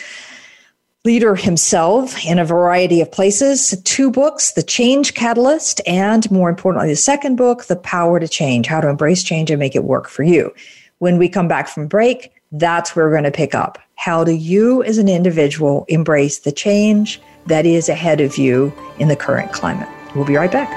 [1.04, 3.74] leader himself in a variety of places.
[3.84, 8.66] Two books, The Change Catalyst, and more importantly, the second book, The Power to Change
[8.66, 10.54] How to Embrace Change and Make It Work for You.
[10.98, 13.78] When we come back from break, that's where we're going to pick up.
[14.00, 19.08] How do you, as an individual, embrace the change that is ahead of you in
[19.08, 19.90] the current climate?
[20.14, 20.70] We'll be right back.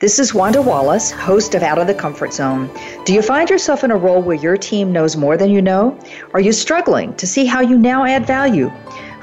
[0.00, 2.70] This is Wanda Wallace, host of Out of the Comfort Zone.
[3.04, 5.98] Do you find yourself in a role where your team knows more than you know?
[6.32, 8.72] Are you struggling to see how you now add value?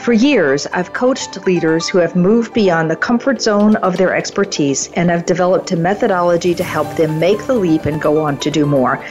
[0.01, 4.89] For years, I've coached leaders who have moved beyond the comfort zone of their expertise
[4.93, 8.49] and have developed a methodology to help them make the leap and go on to
[8.49, 9.05] do more.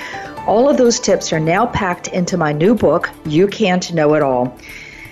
[0.49, 4.23] All of those tips are now packed into my new book, You Can't Know It
[4.23, 4.59] All.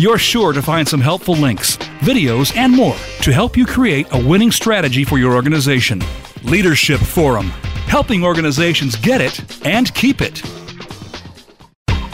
[0.00, 4.26] You're sure to find some helpful links, videos, and more to help you create a
[4.26, 6.02] winning strategy for your organization.
[6.42, 7.50] Leadership Forum,
[7.86, 10.42] helping organizations get it and keep it.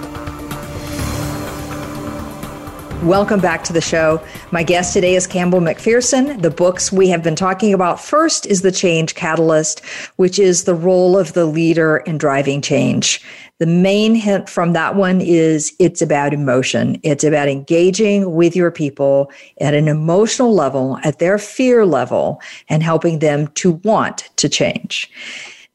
[3.03, 4.23] Welcome back to the show.
[4.51, 6.39] My guest today is Campbell Macpherson.
[6.39, 9.83] The books we have been talking about first is The Change Catalyst,
[10.17, 13.19] which is the role of the leader in driving change.
[13.57, 16.99] The main hint from that one is it's about emotion.
[17.01, 22.39] It's about engaging with your people at an emotional level, at their fear level,
[22.69, 25.09] and helping them to want to change.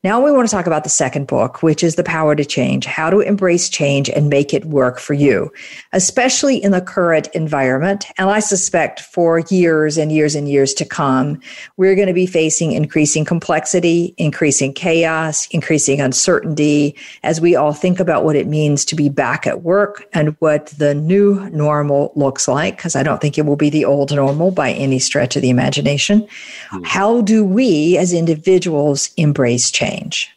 [0.07, 2.87] Now we want to talk about the second book, which is The Power to Change
[2.87, 5.53] How to Embrace Change and Make It Work for You,
[5.93, 8.07] especially in the current environment.
[8.17, 11.41] And I suspect for years and years and years to come,
[11.77, 16.95] we're going to be facing increasing complexity, increasing chaos, increasing uncertainty
[17.25, 20.67] as we all think about what it means to be back at work and what
[20.79, 24.53] the new normal looks like, because I don't think it will be the old normal
[24.53, 26.21] by any stretch of the imagination.
[26.21, 26.85] Mm-hmm.
[26.85, 29.96] How do we as individuals embrace change?
[29.97, 30.31] Change.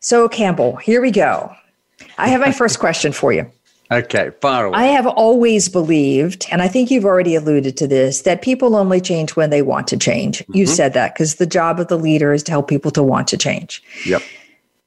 [0.00, 1.54] So, Campbell, here we go.
[2.18, 3.50] I have my first question for you.
[3.90, 4.78] Okay, far away.
[4.78, 9.00] I have always believed, and I think you've already alluded to this, that people only
[9.00, 10.40] change when they want to change.
[10.40, 10.56] Mm-hmm.
[10.56, 13.28] You said that because the job of the leader is to help people to want
[13.28, 13.82] to change.
[14.04, 14.22] Yep.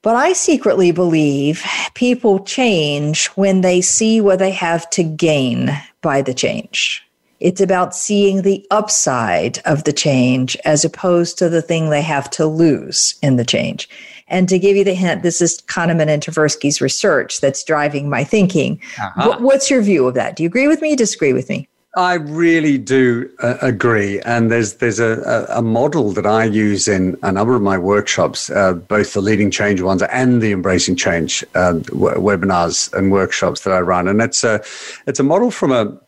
[0.02, 6.22] But I secretly believe people change when they see what they have to gain by
[6.22, 7.04] the change.
[7.40, 12.30] It's about seeing the upside of the change as opposed to the thing they have
[12.32, 13.88] to lose in the change.
[14.28, 18.24] And to give you the hint, this is Kahneman and Tversky's research that's driving my
[18.24, 18.80] thinking.
[19.00, 19.38] Uh-huh.
[19.40, 20.36] What's your view of that?
[20.36, 20.96] Do you agree with me?
[20.96, 21.68] Disagree with me?
[21.96, 27.18] I really do uh, agree, and there's there's a, a, model that I use in
[27.24, 31.44] a number of my workshops, uh, both the leading change ones and the embracing change
[31.56, 34.62] uh, w- webinars and workshops that I run, and it's a
[35.08, 36.00] it's a model from a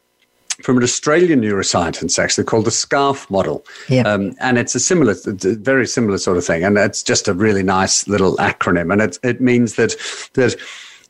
[0.63, 3.65] from an Australian neuroscientist, actually called the SCARF model.
[3.89, 4.03] Yeah.
[4.03, 6.63] Um, and it's a similar, very similar sort of thing.
[6.63, 8.91] And it's just a really nice little acronym.
[8.91, 9.95] And it, it means that,
[10.33, 10.55] that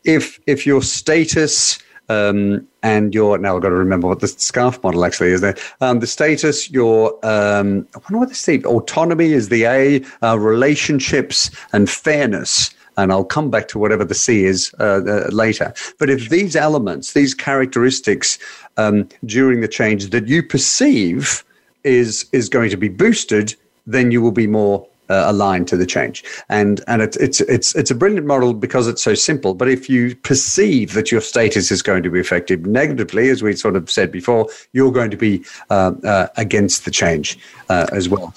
[0.04, 1.80] if, if your status,
[2.10, 5.56] um, and your now I've got to remember what the scarf model actually is there.
[5.80, 10.38] Um, the status, your um, I wonder what the state autonomy is the A, uh,
[10.38, 15.74] relationships and fairness and I'll come back to whatever the C is uh, uh, later.
[15.98, 18.38] But if these elements, these characteristics
[18.78, 21.44] um, during the change that you perceive
[21.84, 23.56] is is going to be boosted,
[23.88, 26.24] then you will be more uh, aligned to the change.
[26.50, 29.54] And and it's it's it's it's a brilliant model because it's so simple.
[29.54, 33.54] But if you perceive that your status is going to be affected negatively, as we
[33.56, 37.38] sort of said before, you're going to be uh, uh, against the change
[37.70, 38.34] uh, as well.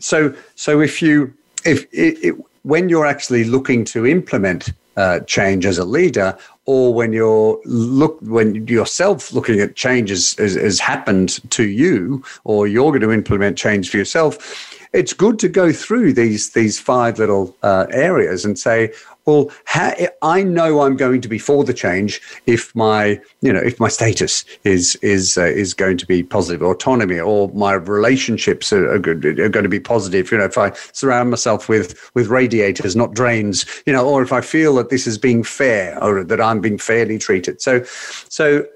[0.00, 1.32] So so if you
[1.64, 6.36] if it, it, when you're actually looking to implement uh, change as a leader,
[6.66, 12.66] or when you're look when yourself looking at change has, has happened to you, or
[12.66, 17.18] you're going to implement change for yourself, it's good to go through these these five
[17.18, 18.92] little uh, areas and say,
[19.26, 23.60] well, how, I know I'm going to be for the change if my, you know,
[23.60, 28.72] if my status is is uh, is going to be positive, autonomy, or my relationships
[28.72, 30.30] are, are, good, are, going to be positive.
[30.30, 34.32] You know, if I surround myself with with radiators, not drains, you know, or if
[34.32, 37.62] I feel that this is being fair or that I'm being fairly treated.
[37.62, 37.82] So,
[38.28, 38.66] so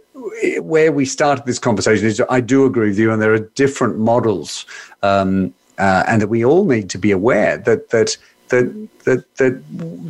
[0.61, 3.99] where we started this conversation is I do agree with you, and there are different
[3.99, 4.64] models,
[5.03, 8.16] um, uh, and that we all need to be aware that that
[8.49, 9.62] that that that,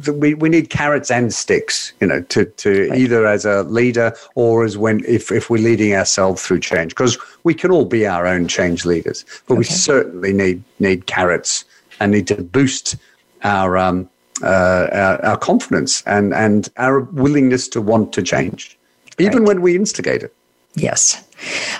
[0.04, 2.98] that we, we need carrots and sticks, you know, to, to right.
[2.98, 6.90] either as a leader or as when if, if we're leading ourselves through change.
[6.90, 9.58] Because we can all be our own change leaders, but okay.
[9.58, 11.64] we certainly need need carrots
[12.00, 12.96] and need to boost
[13.44, 14.08] our um
[14.42, 18.78] uh, our, our confidence and and our willingness to want to change,
[19.18, 19.48] even right.
[19.48, 20.34] when we instigate it.
[20.74, 21.24] Yes.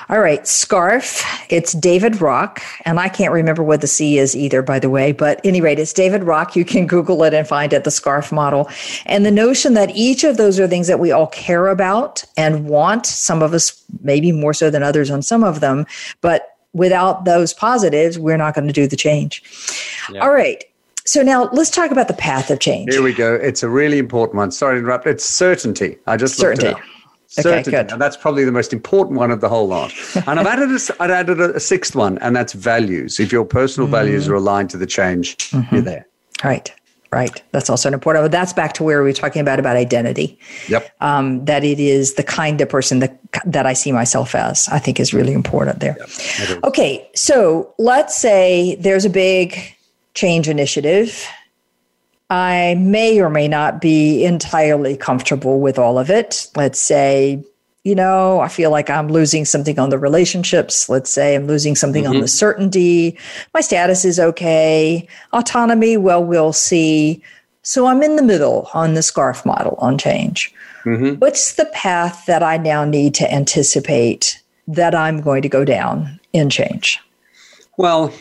[0.09, 1.23] All right, Scarf.
[1.51, 5.13] It's David Rock, and I can't remember what the C is either, by the way.
[5.13, 6.57] But any rate, it's David Rock.
[6.57, 8.71] You can Google it and find it, the Scarf model.
[9.07, 12.69] And the notion that each of those are things that we all care about and
[12.69, 13.07] want.
[13.07, 15.87] Some of us maybe more so than others on some of them,
[16.21, 19.43] but without those positives, we're not going to do the change.
[20.13, 20.23] Yeah.
[20.23, 20.65] All right.
[21.05, 22.93] So now let's talk about the path of change.
[22.93, 23.35] Here we go.
[23.35, 24.51] It's a really important one.
[24.51, 25.07] Sorry to interrupt.
[25.07, 25.97] It's certainty.
[26.07, 26.79] I just certainty.
[27.29, 27.71] Certainty.
[27.71, 27.93] Okay, good.
[27.93, 29.93] And that's probably the most important one of the whole lot.
[30.27, 33.21] And I've added a, I've added a, sixth one, and that's values.
[33.21, 35.75] If your personal mm values are aligned to the change, mm-hmm.
[35.75, 36.07] you're there.
[36.45, 36.73] Right.
[37.11, 37.43] Right.
[37.53, 38.31] That's also an important.
[38.31, 40.39] That's back to where we were talking about about identity.
[40.69, 40.95] Yep.
[41.01, 44.69] Um, that it is the kind of person that that I see myself as.
[44.69, 45.97] I think is really important there.
[45.99, 47.11] Yep, okay.
[47.15, 49.59] So let's say there's a big
[50.15, 51.27] change initiative
[52.31, 56.49] I may or may not be entirely comfortable with all of it.
[56.57, 57.43] Let's say,
[57.85, 60.89] you know, I feel like I'm losing something on the relationships.
[60.91, 62.17] Let's say I'm losing something mm-hmm.
[62.17, 63.19] on the certainty.
[63.55, 65.09] My status is okay.
[65.33, 67.23] Autonomy, well, we'll see.
[67.63, 70.53] So I'm in the middle on the scarf model on change.
[70.85, 71.15] Mm-hmm.
[71.19, 76.21] What's the path that I now need to anticipate that I'm going to go down
[76.33, 77.01] in change?
[77.79, 78.13] Well,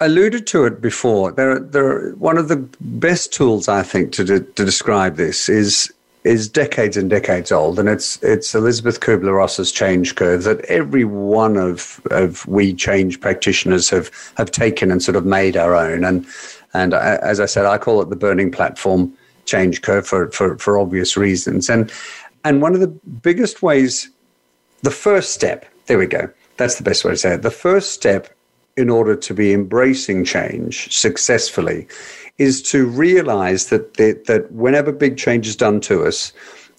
[0.00, 1.32] alluded to it before.
[1.32, 2.10] There, there.
[2.12, 5.92] One of the best tools I think to de- to describe this is
[6.24, 11.04] is decades and decades old, and it's it's Elizabeth Kubler Ross's change curve that every
[11.04, 16.04] one of of we change practitioners have have taken and sort of made our own.
[16.04, 16.26] And
[16.72, 19.12] and I, as I said, I call it the burning platform
[19.44, 21.68] change curve for for for obvious reasons.
[21.68, 21.92] And
[22.44, 24.10] and one of the biggest ways,
[24.82, 25.66] the first step.
[25.86, 26.30] There we go.
[26.56, 27.42] That's the best way to say it.
[27.42, 28.34] The first step
[28.76, 31.86] in order to be embracing change successfully
[32.38, 36.32] is to realize that, that, whenever big change is done to us,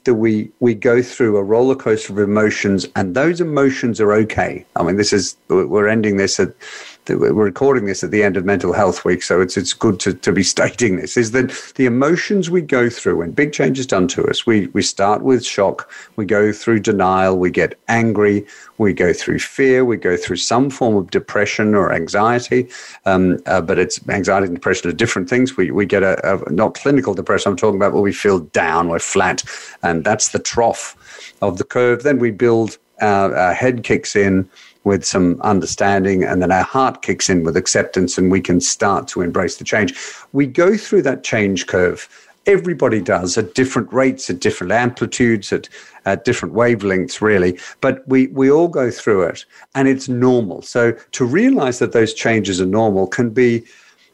[0.03, 4.63] that we we go through a roller coaster of emotions, and those emotions are okay.
[4.75, 6.53] I mean, this is we're ending this at
[7.09, 10.13] we're recording this at the end of Mental Health Week, so it's it's good to,
[10.13, 13.87] to be stating this, is that the emotions we go through when big change is
[13.87, 18.45] done to us, we, we start with shock, we go through denial, we get angry,
[18.77, 22.67] we go through fear, we go through some form of depression or anxiety,
[23.05, 25.55] um, uh, but it's anxiety and depression are different things.
[25.55, 28.89] We, we get a, a, not clinical depression, I'm talking about where we feel down,
[28.89, 29.43] we're flat,
[29.83, 30.95] and that's the trough
[31.41, 32.03] of the curve.
[32.03, 34.49] Then we build, uh, our head kicks in,
[34.85, 39.07] with some understanding, and then our heart kicks in with acceptance, and we can start
[39.09, 39.93] to embrace the change.
[40.31, 42.07] We go through that change curve.
[42.45, 45.67] Everybody does at different rates, at different amplitudes, at,
[46.05, 47.59] at different wavelengths, really.
[47.81, 50.61] But we, we all go through it, and it's normal.
[50.61, 53.63] So to realize that those changes are normal can be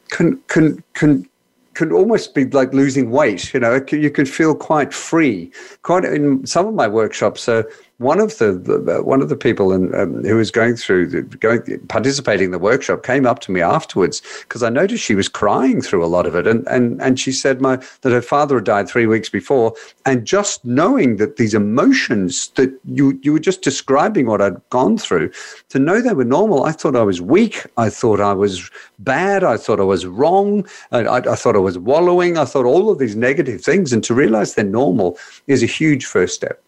[0.08, 1.28] can can can
[1.74, 3.52] can almost be like losing weight.
[3.54, 5.50] You know, you can feel quite free.
[5.82, 7.62] Quite in some of my workshops, uh,
[8.02, 11.22] one of the, the, one of the people in, um, who was going through the,
[11.22, 15.28] going participating in the workshop came up to me afterwards because I noticed she was
[15.28, 18.56] crying through a lot of it, and and and she said my that her father
[18.56, 19.74] had died three weeks before,
[20.04, 24.98] and just knowing that these emotions that you you were just describing what I'd gone
[24.98, 25.30] through,
[25.70, 29.44] to know they were normal, I thought I was weak, I thought I was bad,
[29.44, 32.90] I thought I was wrong, I, I, I thought I was wallowing, I thought all
[32.90, 36.62] of these negative things, and to realize they're normal is a huge first step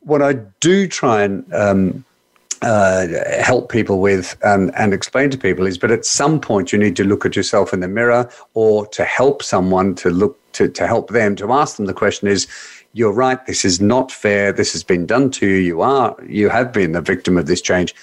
[0.00, 2.04] what I do try and um,
[2.62, 3.06] uh,
[3.40, 6.96] help people with um, and explain to people is, but at some point you need
[6.96, 10.86] to look at yourself in the mirror or to help someone to look to, to
[10.86, 12.46] help them to ask them the question is,
[12.92, 16.48] you're right, this is not fair, this has been done to you, you are, you
[16.48, 17.94] have been the victim of this change.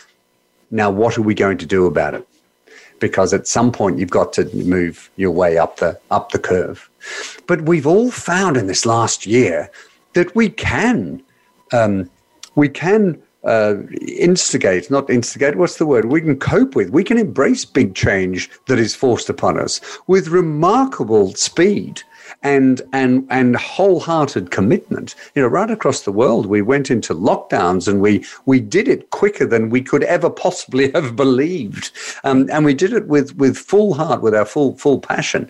[0.72, 2.28] Now, what are we going to do about it?
[3.00, 6.90] Because at some point you've got to move your way up the up the curve.
[7.46, 9.70] But we've all found in this last year
[10.14, 11.22] that we can
[11.74, 12.10] um,
[12.56, 16.06] we can uh, instigate, not instigate, what's the word?
[16.06, 20.28] We can cope with, we can embrace big change that is forced upon us with
[20.28, 22.04] remarkable speed
[22.44, 25.16] and and and wholehearted commitment.
[25.34, 29.10] You know, right across the world, we went into lockdowns and we we did it
[29.12, 31.92] quicker than we could ever possibly have believed,
[32.24, 35.50] um, and we did it with with full heart, with our full full passion.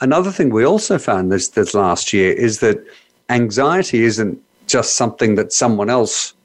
[0.00, 2.84] Another thing we also found this this last year is that
[3.28, 6.35] anxiety isn't just something that someone else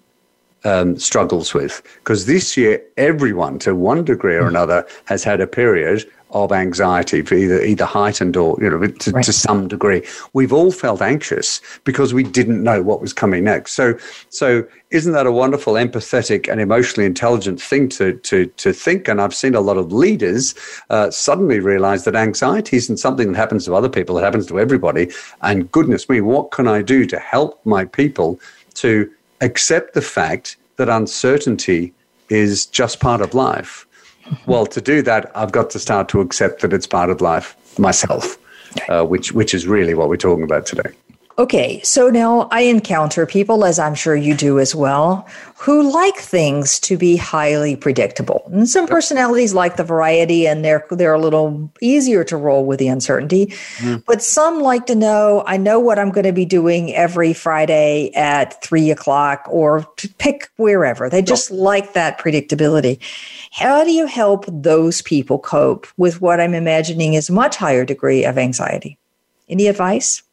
[0.63, 1.81] um, struggles with.
[1.97, 7.19] Because this year, everyone, to one degree or another, has had a period of anxiety,
[7.19, 9.23] either either heightened or you know to, right.
[9.23, 10.01] to, some degree.
[10.33, 13.73] We've all felt anxious because we didn't know what was coming next.
[13.73, 13.97] So,
[14.29, 19.07] so isn't that a wonderful, empathetic, and emotionally intelligent thing to to to think?
[19.07, 20.55] And I've seen a lot of leaders
[20.89, 24.59] uh, suddenly realize that anxiety isn't something that happens to other people; it happens to
[24.59, 25.11] everybody.
[25.41, 28.39] And goodness me, what can I do to help my people
[28.75, 29.11] to
[29.41, 31.93] accept the fact that uncertainty
[32.29, 33.85] is just part of life.
[34.45, 37.55] well, to do that, I've got to start to accept that it's part of life
[37.77, 38.37] myself,
[38.89, 40.91] uh, which which is really what we're talking about today.
[41.37, 46.17] Okay, so now I encounter people, as I'm sure you do as well, who like
[46.17, 48.43] things to be highly predictable.
[48.51, 52.79] And some personalities like the variety and they're they're a little easier to roll with
[52.79, 53.47] the uncertainty.
[53.77, 54.03] Mm.
[54.05, 58.11] But some like to know, I know what I'm going to be doing every Friday
[58.13, 61.09] at three o'clock or to pick wherever.
[61.09, 62.99] They just like that predictability.
[63.51, 67.85] How do you help those people cope with what I'm imagining is a much higher
[67.85, 68.97] degree of anxiety?
[69.47, 70.23] Any advice?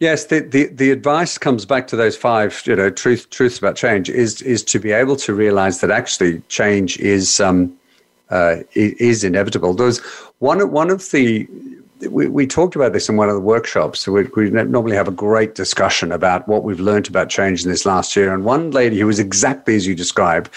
[0.00, 3.76] Yes, the, the, the advice comes back to those five, you know, truth truths about
[3.76, 7.76] change is is to be able to realize that actually change is um,
[8.30, 9.74] uh, is inevitable.
[9.74, 9.98] There's
[10.38, 11.46] one one of the
[12.08, 14.08] we, we talked about this in one of the workshops.
[14.08, 17.84] We, we normally have a great discussion about what we've learned about change in this
[17.84, 18.32] last year.
[18.32, 20.50] And one lady who was exactly as you describe,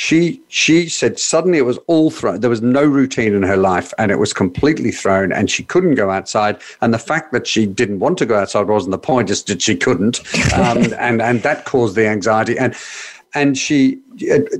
[0.00, 2.40] she she said suddenly it was all thrown.
[2.40, 5.96] There was no routine in her life, and it was completely thrown, and she couldn't
[5.96, 6.58] go outside.
[6.80, 9.60] And the fact that she didn't want to go outside wasn't the point; just that
[9.60, 10.20] she couldn't,
[10.54, 12.58] um, and and that caused the anxiety.
[12.58, 12.74] And
[13.34, 13.98] and she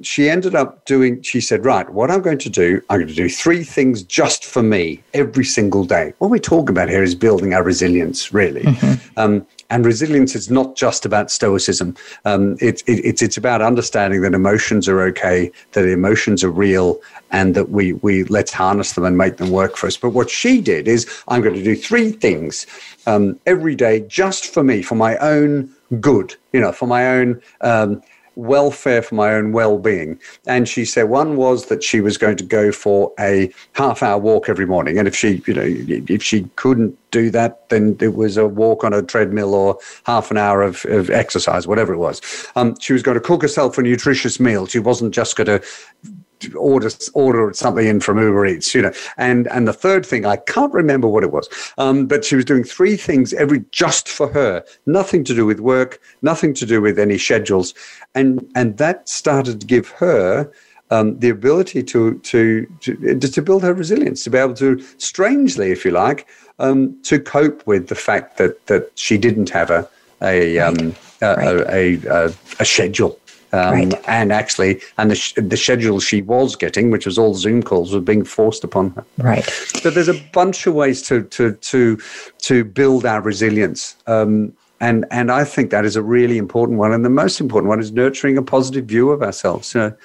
[0.03, 3.15] she ended up doing she said right what i'm going to do i'm going to
[3.15, 7.17] do three things just for me every single day what we're talking about here is
[7.17, 9.19] building our resilience really mm-hmm.
[9.19, 11.97] um, and resilience is not just about stoicism.
[12.25, 17.01] Um, it, it, it's, it's about understanding that emotions are okay that emotions are real
[17.31, 19.97] and that we we let's harness them and make them work for us.
[19.97, 22.67] But what she did is i'm going to do three things
[23.07, 27.41] um, every day just for me for my own good you know for my own
[27.61, 28.03] um,
[28.41, 30.19] welfare for my own well-being.
[30.47, 34.19] And she said one was that she was going to go for a half hour
[34.19, 34.99] walk every morning.
[34.99, 35.67] And if she you know
[36.09, 40.31] if she couldn't do that then it was a walk on a treadmill or half
[40.31, 42.21] an hour of, of exercise whatever it was.
[42.57, 44.67] Um, she was going to cook herself a nutritious meal.
[44.67, 45.63] She wasn't just going to
[46.57, 48.93] order order something in from Uber Eats, you know.
[49.17, 52.45] And and the third thing, I can't remember what it was, um, but she was
[52.45, 56.81] doing three things every just for her, nothing to do with work, nothing to do
[56.81, 57.75] with any schedules,
[58.15, 60.51] and and that started to give her.
[60.93, 65.71] Um, the ability to, to to to build her resilience, to be able to, strangely,
[65.71, 66.27] if you like,
[66.59, 69.89] um, to cope with the fact that that she didn't have a
[70.21, 72.05] a, um, a, right.
[72.05, 73.19] a, a, a, schedule
[73.53, 74.09] um, right.
[74.09, 77.93] And actually, and the, sh- the schedule she was getting, which was all Zoom calls,
[77.93, 79.05] was being forced upon her.
[79.19, 79.45] Right.
[79.45, 81.99] So there's a bunch of ways to to to
[82.39, 83.97] to build our resilience.
[84.07, 86.93] Um, and and I think that is a really important one.
[86.93, 89.75] And the most important one is nurturing a positive view of ourselves.
[89.75, 89.97] You know,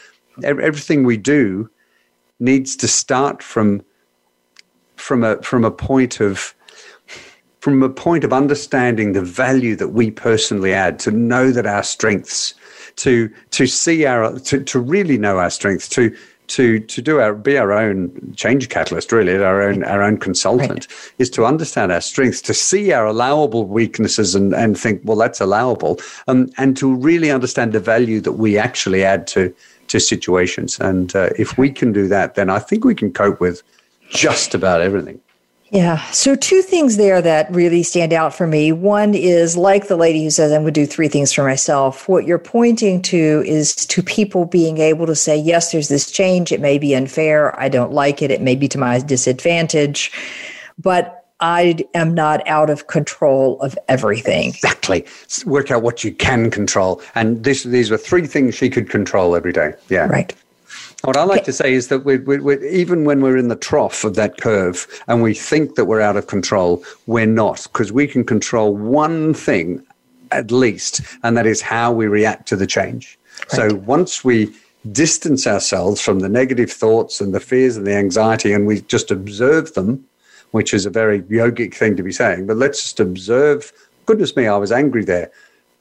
[0.43, 1.69] everything we do
[2.39, 3.83] needs to start from
[4.95, 6.55] from a from a point of
[7.59, 11.81] from a point of understanding the value that we personally add to know that our
[11.81, 12.53] strengths
[12.97, 16.15] to to see our to, to really know our strengths to
[16.47, 20.87] to to do our be our own change catalyst really our own our own consultant
[20.89, 21.13] right.
[21.17, 25.41] is to understand our strengths to see our allowable weaknesses and and think well that's
[25.41, 29.53] allowable um, and to really understand the value that we actually add to
[29.87, 33.39] to situations and uh, if we can do that then i think we can cope
[33.39, 33.63] with
[34.09, 35.19] just about everything
[35.71, 36.03] yeah.
[36.11, 38.71] So, two things there that really stand out for me.
[38.71, 42.07] One is like the lady who says, I'm going to do three things for myself.
[42.07, 46.51] What you're pointing to is to people being able to say, yes, there's this change.
[46.51, 47.59] It may be unfair.
[47.59, 48.31] I don't like it.
[48.31, 50.11] It may be to my disadvantage,
[50.77, 54.49] but I am not out of control of everything.
[54.49, 55.05] Exactly.
[55.45, 57.01] Work out what you can control.
[57.15, 59.73] And this, these were three things she could control every day.
[59.89, 60.05] Yeah.
[60.05, 60.33] Right.
[61.05, 63.55] What I like to say is that we, we, we, even when we're in the
[63.55, 67.91] trough of that curve and we think that we're out of control, we're not, because
[67.91, 69.85] we can control one thing
[70.31, 73.19] at least, and that is how we react to the change.
[73.39, 73.51] Right.
[73.51, 74.51] So once we
[74.91, 79.11] distance ourselves from the negative thoughts and the fears and the anxiety, and we just
[79.11, 80.03] observe them,
[80.51, 83.71] which is a very yogic thing to be saying, but let's just observe.
[84.07, 85.31] Goodness me, I was angry there.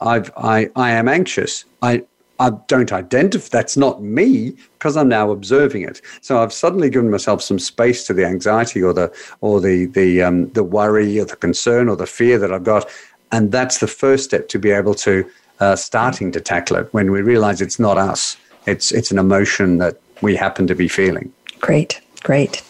[0.03, 1.64] I've, I, I am anxious.
[1.81, 2.05] I,
[2.45, 6.03] I don't identify, that's not me because I'm now observing it.
[6.20, 10.22] So I've suddenly given myself some space to the anxiety or the, or the, the,
[10.22, 12.86] um, the worry or the concern or the fear that I've got.
[13.32, 15.24] And that's the first step to be able to
[15.61, 18.36] uh, starting to tackle it when we realize it's not us.
[18.66, 21.32] It's, it's an emotion that we happen to be feeling.
[21.61, 22.62] Great, great.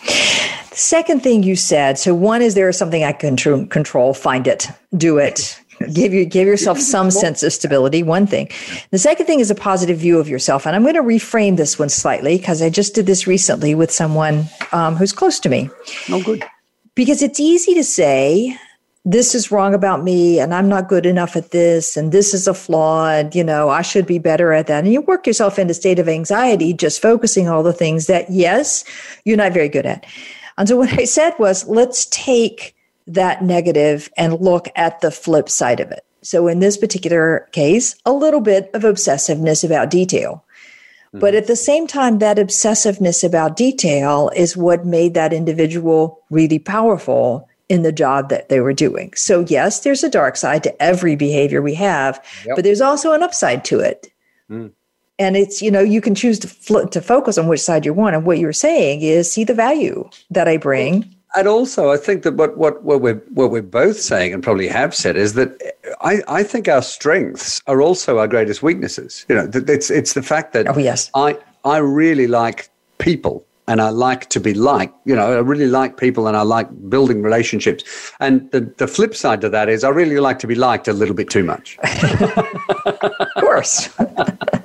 [0.70, 3.37] The second thing you said so, one is there is something I can
[3.68, 5.61] control, find it, do it,
[5.93, 8.49] give you give yourself some sense of stability one thing.
[8.91, 11.79] The second thing is a positive view of yourself and i'm going to reframe this
[11.79, 15.70] one slightly because i just did this recently with someone um, who's close to me.
[16.11, 16.45] Oh good.
[16.95, 18.57] Because it's easy to say
[19.05, 22.49] this is wrong about me and i'm not good enough at this and this is
[22.49, 24.85] a flaw and you know i should be better at that.
[24.85, 28.31] And you work yourself into a state of anxiety just focusing all the things that
[28.31, 28.85] yes
[29.25, 30.07] you're not very good at.
[30.57, 32.75] And so what i said was let's take
[33.07, 36.05] that negative and look at the flip side of it.
[36.23, 40.45] So, in this particular case, a little bit of obsessiveness about detail.
[41.09, 41.19] Mm-hmm.
[41.19, 46.59] But at the same time, that obsessiveness about detail is what made that individual really
[46.59, 49.13] powerful in the job that they were doing.
[49.15, 52.57] So, yes, there's a dark side to every behavior we have, yep.
[52.57, 54.11] but there's also an upside to it.
[54.51, 54.73] Mm.
[55.19, 57.95] And it's, you know, you can choose to, fl- to focus on which side you
[57.95, 58.17] want.
[58.17, 62.22] And what you're saying is see the value that I bring and also, I think
[62.22, 65.61] that what, what, what, we're, what we're both saying and probably have said is that
[66.01, 69.26] I, I think our strengths are also our greatest weaknesses.
[69.28, 71.11] You know, it's, it's the fact that oh, yes.
[71.14, 72.68] I, I really like
[72.99, 74.95] people and I like to be liked.
[75.07, 78.12] You know, I really like people and I like building relationships.
[78.20, 80.93] And the, the flip side to that is I really like to be liked a
[80.93, 81.78] little bit too much.
[81.82, 83.89] of course.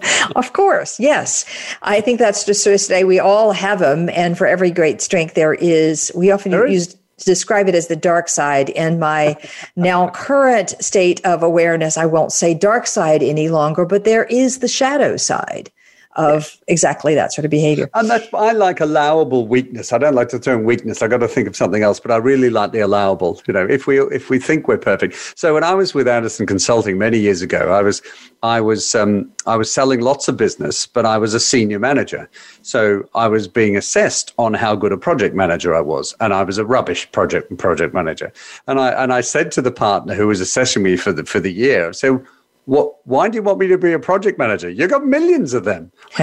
[0.36, 1.45] of course, yes.
[1.82, 5.34] I think that's just so today we all have them, and for every great strength,
[5.34, 6.12] there is.
[6.16, 6.95] We often use
[7.26, 8.70] describe it as the dark side.
[8.70, 9.38] In my
[9.76, 14.60] now current state of awareness, I won't say dark side any longer, but there is
[14.60, 15.72] the shadow side
[16.16, 17.89] of exactly that sort of behavior.
[17.93, 19.93] And that's I like allowable weakness.
[19.93, 21.01] I don't like the term weakness.
[21.01, 23.41] I got to think of something else, but I really like the allowable.
[23.47, 25.16] You know, if we if we think we're perfect.
[25.38, 28.01] So when I was with Andersen Consulting many years ago, I was
[28.41, 32.28] I was um, I was selling lots of business, but I was a senior manager.
[32.64, 36.43] So I was being assessed on how good a project manager I was, and I
[36.43, 38.34] was a rubbish project project manager.
[38.68, 41.39] And I and I said to the partner who was assessing me for the for
[41.39, 42.26] the year, I said
[42.70, 44.70] what, why do you want me to be a project manager?
[44.70, 45.91] You've got millions of them.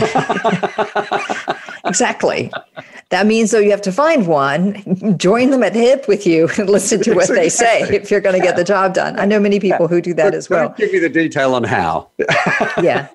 [1.85, 2.53] exactly.
[3.09, 6.49] That means though you have to find one, join them at the hip with you,
[6.57, 9.19] and listen to what they say if you're going to get the job done.
[9.19, 10.69] I know many people who do that as well.
[10.69, 12.11] Give me the detail on how.
[12.81, 13.09] yeah.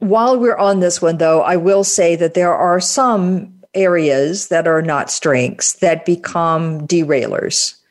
[0.00, 4.68] While we're on this one, though, I will say that there are some areas that
[4.68, 7.81] are not strengths that become derailers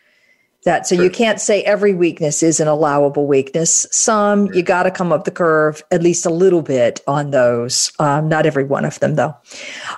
[0.64, 3.88] that so you can't say every weakness is an allowable weakness.
[3.92, 7.92] Some you got to come up the curve at least a little bit on those.
[8.00, 9.36] Um, not every one of them though.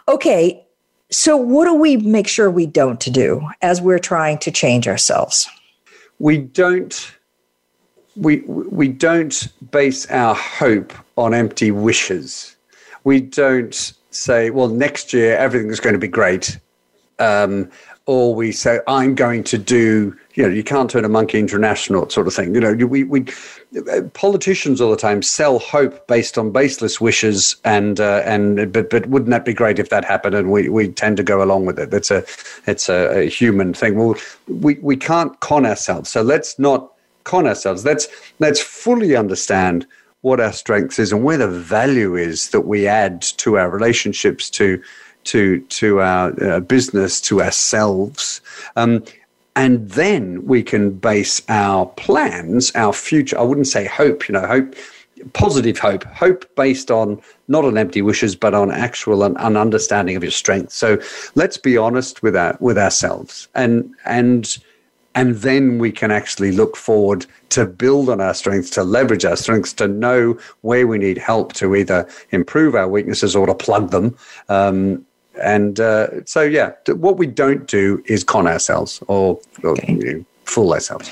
[0.08, 0.64] Okay
[1.14, 5.48] so what do we make sure we don't do as we're trying to change ourselves?
[6.18, 7.12] We don't
[8.16, 12.56] we we don't base our hope on empty wishes.
[13.04, 16.58] We don't say well next year everything's going to be great.
[17.20, 17.70] Um,
[18.06, 21.56] or we say i'm going to do you know, you can't turn a monkey into
[21.56, 22.56] an astronaut sort of thing.
[22.56, 23.26] You know, we, we
[24.14, 29.06] politicians all the time sell hope based on baseless wishes, and uh, and but but
[29.08, 30.36] wouldn't that be great if that happened?
[30.36, 31.94] And we, we tend to go along with it.
[31.94, 32.26] It's a
[32.66, 33.96] it's a, a human thing.
[33.96, 34.16] Well,
[34.48, 36.10] we we can't con ourselves.
[36.10, 36.92] So let's not
[37.26, 37.86] con ourselves.
[37.86, 38.08] Let's
[38.40, 39.86] let's fully understand
[40.22, 44.50] what our strengths is and where the value is that we add to our relationships
[44.50, 44.82] to
[45.26, 48.42] to to our uh, business to ourselves
[48.76, 49.04] um,
[49.56, 53.38] and then we can base our plans, our future.
[53.38, 54.76] I wouldn't say hope, you know, hope,
[55.34, 60.16] positive hope, hope based on not on empty wishes, but on actual and an understanding
[60.16, 60.72] of your strength.
[60.72, 61.00] So
[61.36, 64.58] let's be honest with our with ourselves, and and
[65.16, 69.36] and then we can actually look forward to build on our strengths, to leverage our
[69.36, 73.92] strengths, to know where we need help to either improve our weaknesses or to plug
[73.92, 74.18] them.
[74.50, 75.06] Um,
[75.42, 79.94] and uh, so, yeah, what we don't do is con ourselves or, or okay.
[79.94, 81.10] you know, fool ourselves.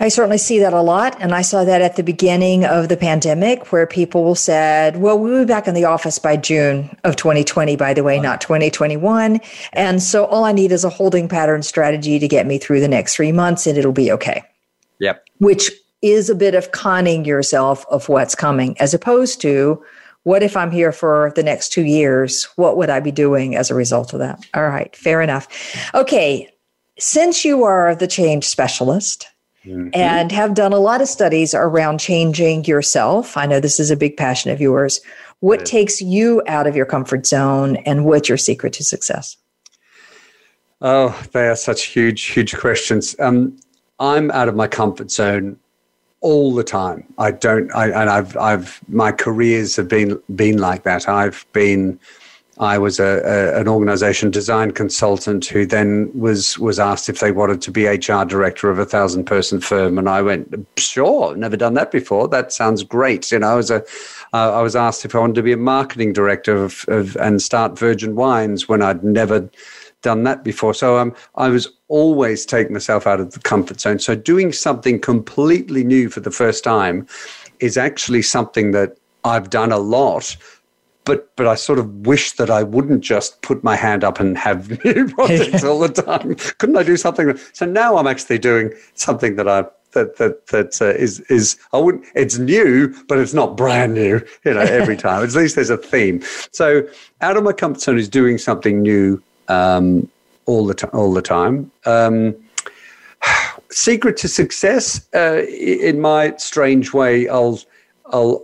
[0.00, 1.16] I certainly see that a lot.
[1.20, 5.44] And I saw that at the beginning of the pandemic where people said, well, we'll
[5.44, 9.40] be back in the office by June of 2020, by the way, not 2021.
[9.72, 12.88] And so all I need is a holding pattern strategy to get me through the
[12.88, 14.44] next three months and it'll be okay.
[15.00, 15.24] Yep.
[15.38, 19.82] Which is a bit of conning yourself of what's coming as opposed to,
[20.28, 22.44] what if I'm here for the next two years?
[22.56, 24.44] What would I be doing as a result of that?
[24.52, 25.48] All right, fair enough.
[25.94, 26.50] Okay,
[26.98, 29.26] since you are the change specialist
[29.64, 29.88] mm-hmm.
[29.94, 33.96] and have done a lot of studies around changing yourself, I know this is a
[33.96, 35.00] big passion of yours.
[35.40, 39.38] What takes you out of your comfort zone and what's your secret to success?
[40.82, 43.16] Oh, they are such huge, huge questions.
[43.18, 43.58] Um,
[43.98, 45.58] I'm out of my comfort zone
[46.20, 47.04] all the time.
[47.18, 51.08] I don't, I, and I've, I've, my careers have been been like that.
[51.08, 51.98] I've been,
[52.58, 57.30] I was a, a, an organization design consultant who then was was asked if they
[57.30, 61.56] wanted to be HR director of a thousand person firm, and I went, sure, never
[61.56, 62.26] done that before.
[62.26, 63.30] That sounds great.
[63.30, 63.84] You know, I was a,
[64.32, 67.40] uh, I was asked if I wanted to be a marketing director of, of and
[67.40, 69.48] start Virgin Wines when I'd never
[70.02, 70.74] done that before.
[70.74, 73.98] So um, I was always take myself out of the comfort zone.
[73.98, 77.06] So doing something completely new for the first time
[77.60, 80.36] is actually something that I've done a lot.
[81.04, 84.36] But, but I sort of wish that I wouldn't just put my hand up and
[84.36, 86.34] have new projects all the time.
[86.58, 87.38] Couldn't I do something?
[87.54, 91.78] So now I'm actually doing something that I that that that uh, is is I
[91.78, 92.04] wouldn't.
[92.14, 94.20] It's new, but it's not brand new.
[94.44, 95.24] You know, every time.
[95.24, 96.22] At least there's a theme.
[96.52, 96.86] So
[97.22, 100.10] out of my comfort zone is doing something new um,
[100.48, 100.90] all the time.
[100.92, 101.70] All the time.
[101.84, 102.34] Um,
[103.70, 107.60] secret to success, uh, in my strange way, I'll.
[108.10, 108.42] I'll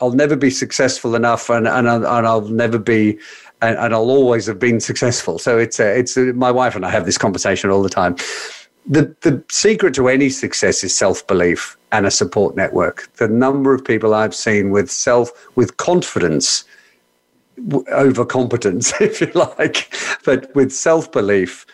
[0.00, 3.18] I'll never be successful enough, and and, and I'll never be,
[3.60, 5.40] and, and I'll always have been successful.
[5.40, 8.14] So it's a, it's a, my wife and I have this conversation all the time.
[8.86, 13.12] The the secret to any success is self belief and a support network.
[13.16, 16.64] The number of people I've seen with self with confidence
[17.88, 19.94] over competence, if you like,
[20.24, 21.66] but with self belief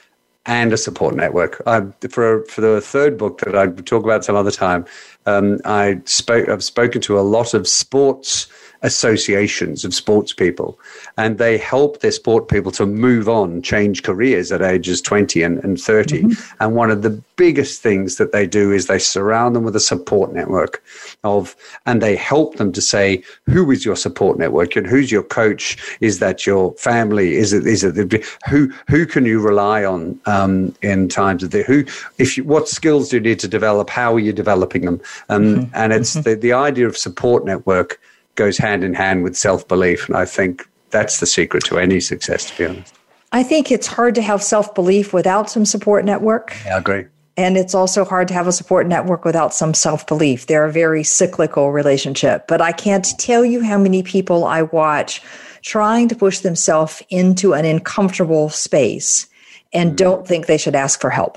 [0.46, 1.62] and a support network.
[1.66, 4.86] I, for for the third book that I talk about some other time,
[5.26, 6.48] um, I spoke.
[6.48, 8.46] I've spoken to a lot of sports
[8.82, 10.78] associations of sports people,
[11.16, 15.62] and they help their sport people to move on, change careers at ages 20 and,
[15.64, 16.22] and 30.
[16.22, 16.54] Mm-hmm.
[16.60, 19.80] And one of the biggest things that they do is they surround them with a
[19.80, 20.82] support network
[21.24, 21.56] of,
[21.86, 25.76] and they help them to say, who is your support network and who's your coach?
[26.00, 27.36] Is that your family?
[27.36, 31.50] Is it, is it, the, who, who can you rely on um, in times of
[31.50, 31.84] the, who,
[32.18, 33.90] if you, what skills do you need to develop?
[33.90, 35.00] How are you developing them?
[35.28, 35.74] Um, mm-hmm.
[35.74, 36.28] And it's mm-hmm.
[36.28, 38.00] the, the idea of support network
[38.40, 40.08] goes hand in hand with self belief.
[40.08, 42.94] And I think that's the secret to any success, to be honest.
[43.32, 46.56] I think it's hard to have self belief without some support network.
[46.64, 47.04] Yeah, I agree.
[47.36, 50.46] And it's also hard to have a support network without some self belief.
[50.46, 52.48] They're a very cyclical relationship.
[52.48, 55.22] But I can't tell you how many people I watch
[55.60, 59.28] trying to push themselves into an uncomfortable space
[59.74, 59.96] and mm.
[59.96, 61.36] don't think they should ask for help.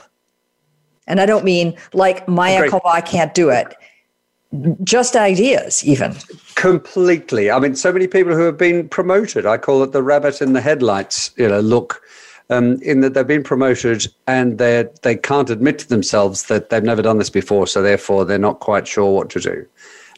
[1.05, 3.75] And I don't mean like Maya I can't do it
[4.83, 6.15] just ideas even.
[6.55, 7.49] Completely.
[7.51, 10.53] I mean so many people who have been promoted i call it the rabbit in
[10.53, 12.01] the headlights you know look
[12.49, 16.83] um, in that they've been promoted and they they can't admit to themselves that they've
[16.83, 19.65] never done this before so therefore they're not quite sure what to do.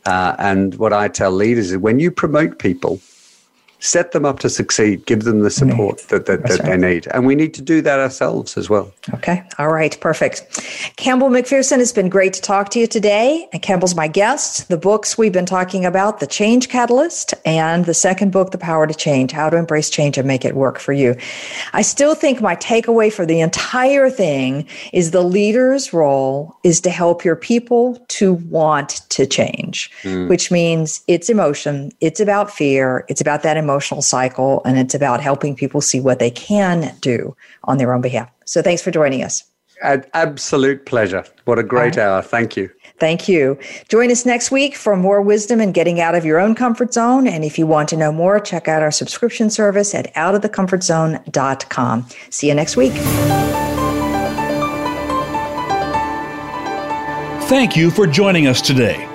[0.06, 3.00] Uh, and what i tell leaders is when you promote people
[3.86, 6.64] set them up to succeed, give them the support that, that, that right.
[6.64, 7.08] they need.
[7.08, 8.92] And we need to do that ourselves as well.
[9.14, 9.44] Okay.
[9.60, 9.98] All right.
[10.02, 10.44] Perfect.
[10.98, 13.48] Campbell Macpherson, it's been great to talk to you today.
[13.54, 14.68] And Campbell's my guest.
[14.70, 18.88] The books we've been talking about, The Change Catalyst, and the second book, The Power
[18.88, 21.16] to Change How to Embrace Change and Make It Work for You.
[21.74, 26.90] I still think my takeaway for the entire thing is the leader's role is to
[26.90, 30.28] help your people to want to change, mm.
[30.28, 35.20] which means it's emotion, it's about fear, it's about that emotional cycle, and it's about
[35.20, 38.30] helping people see what they can do on their own behalf.
[38.46, 39.44] So thanks for joining us.
[39.84, 41.26] An absolute pleasure.
[41.44, 42.06] What a great right.
[42.06, 42.22] hour.
[42.22, 42.70] Thank you.
[42.98, 43.60] Thank you.
[43.90, 47.28] Join us next week for more wisdom and getting out of your own comfort zone.
[47.28, 52.08] And if you want to know more, check out our subscription service at outofthecomfortzone.com.
[52.30, 52.94] See you next week.
[57.50, 59.15] Thank you for joining us today.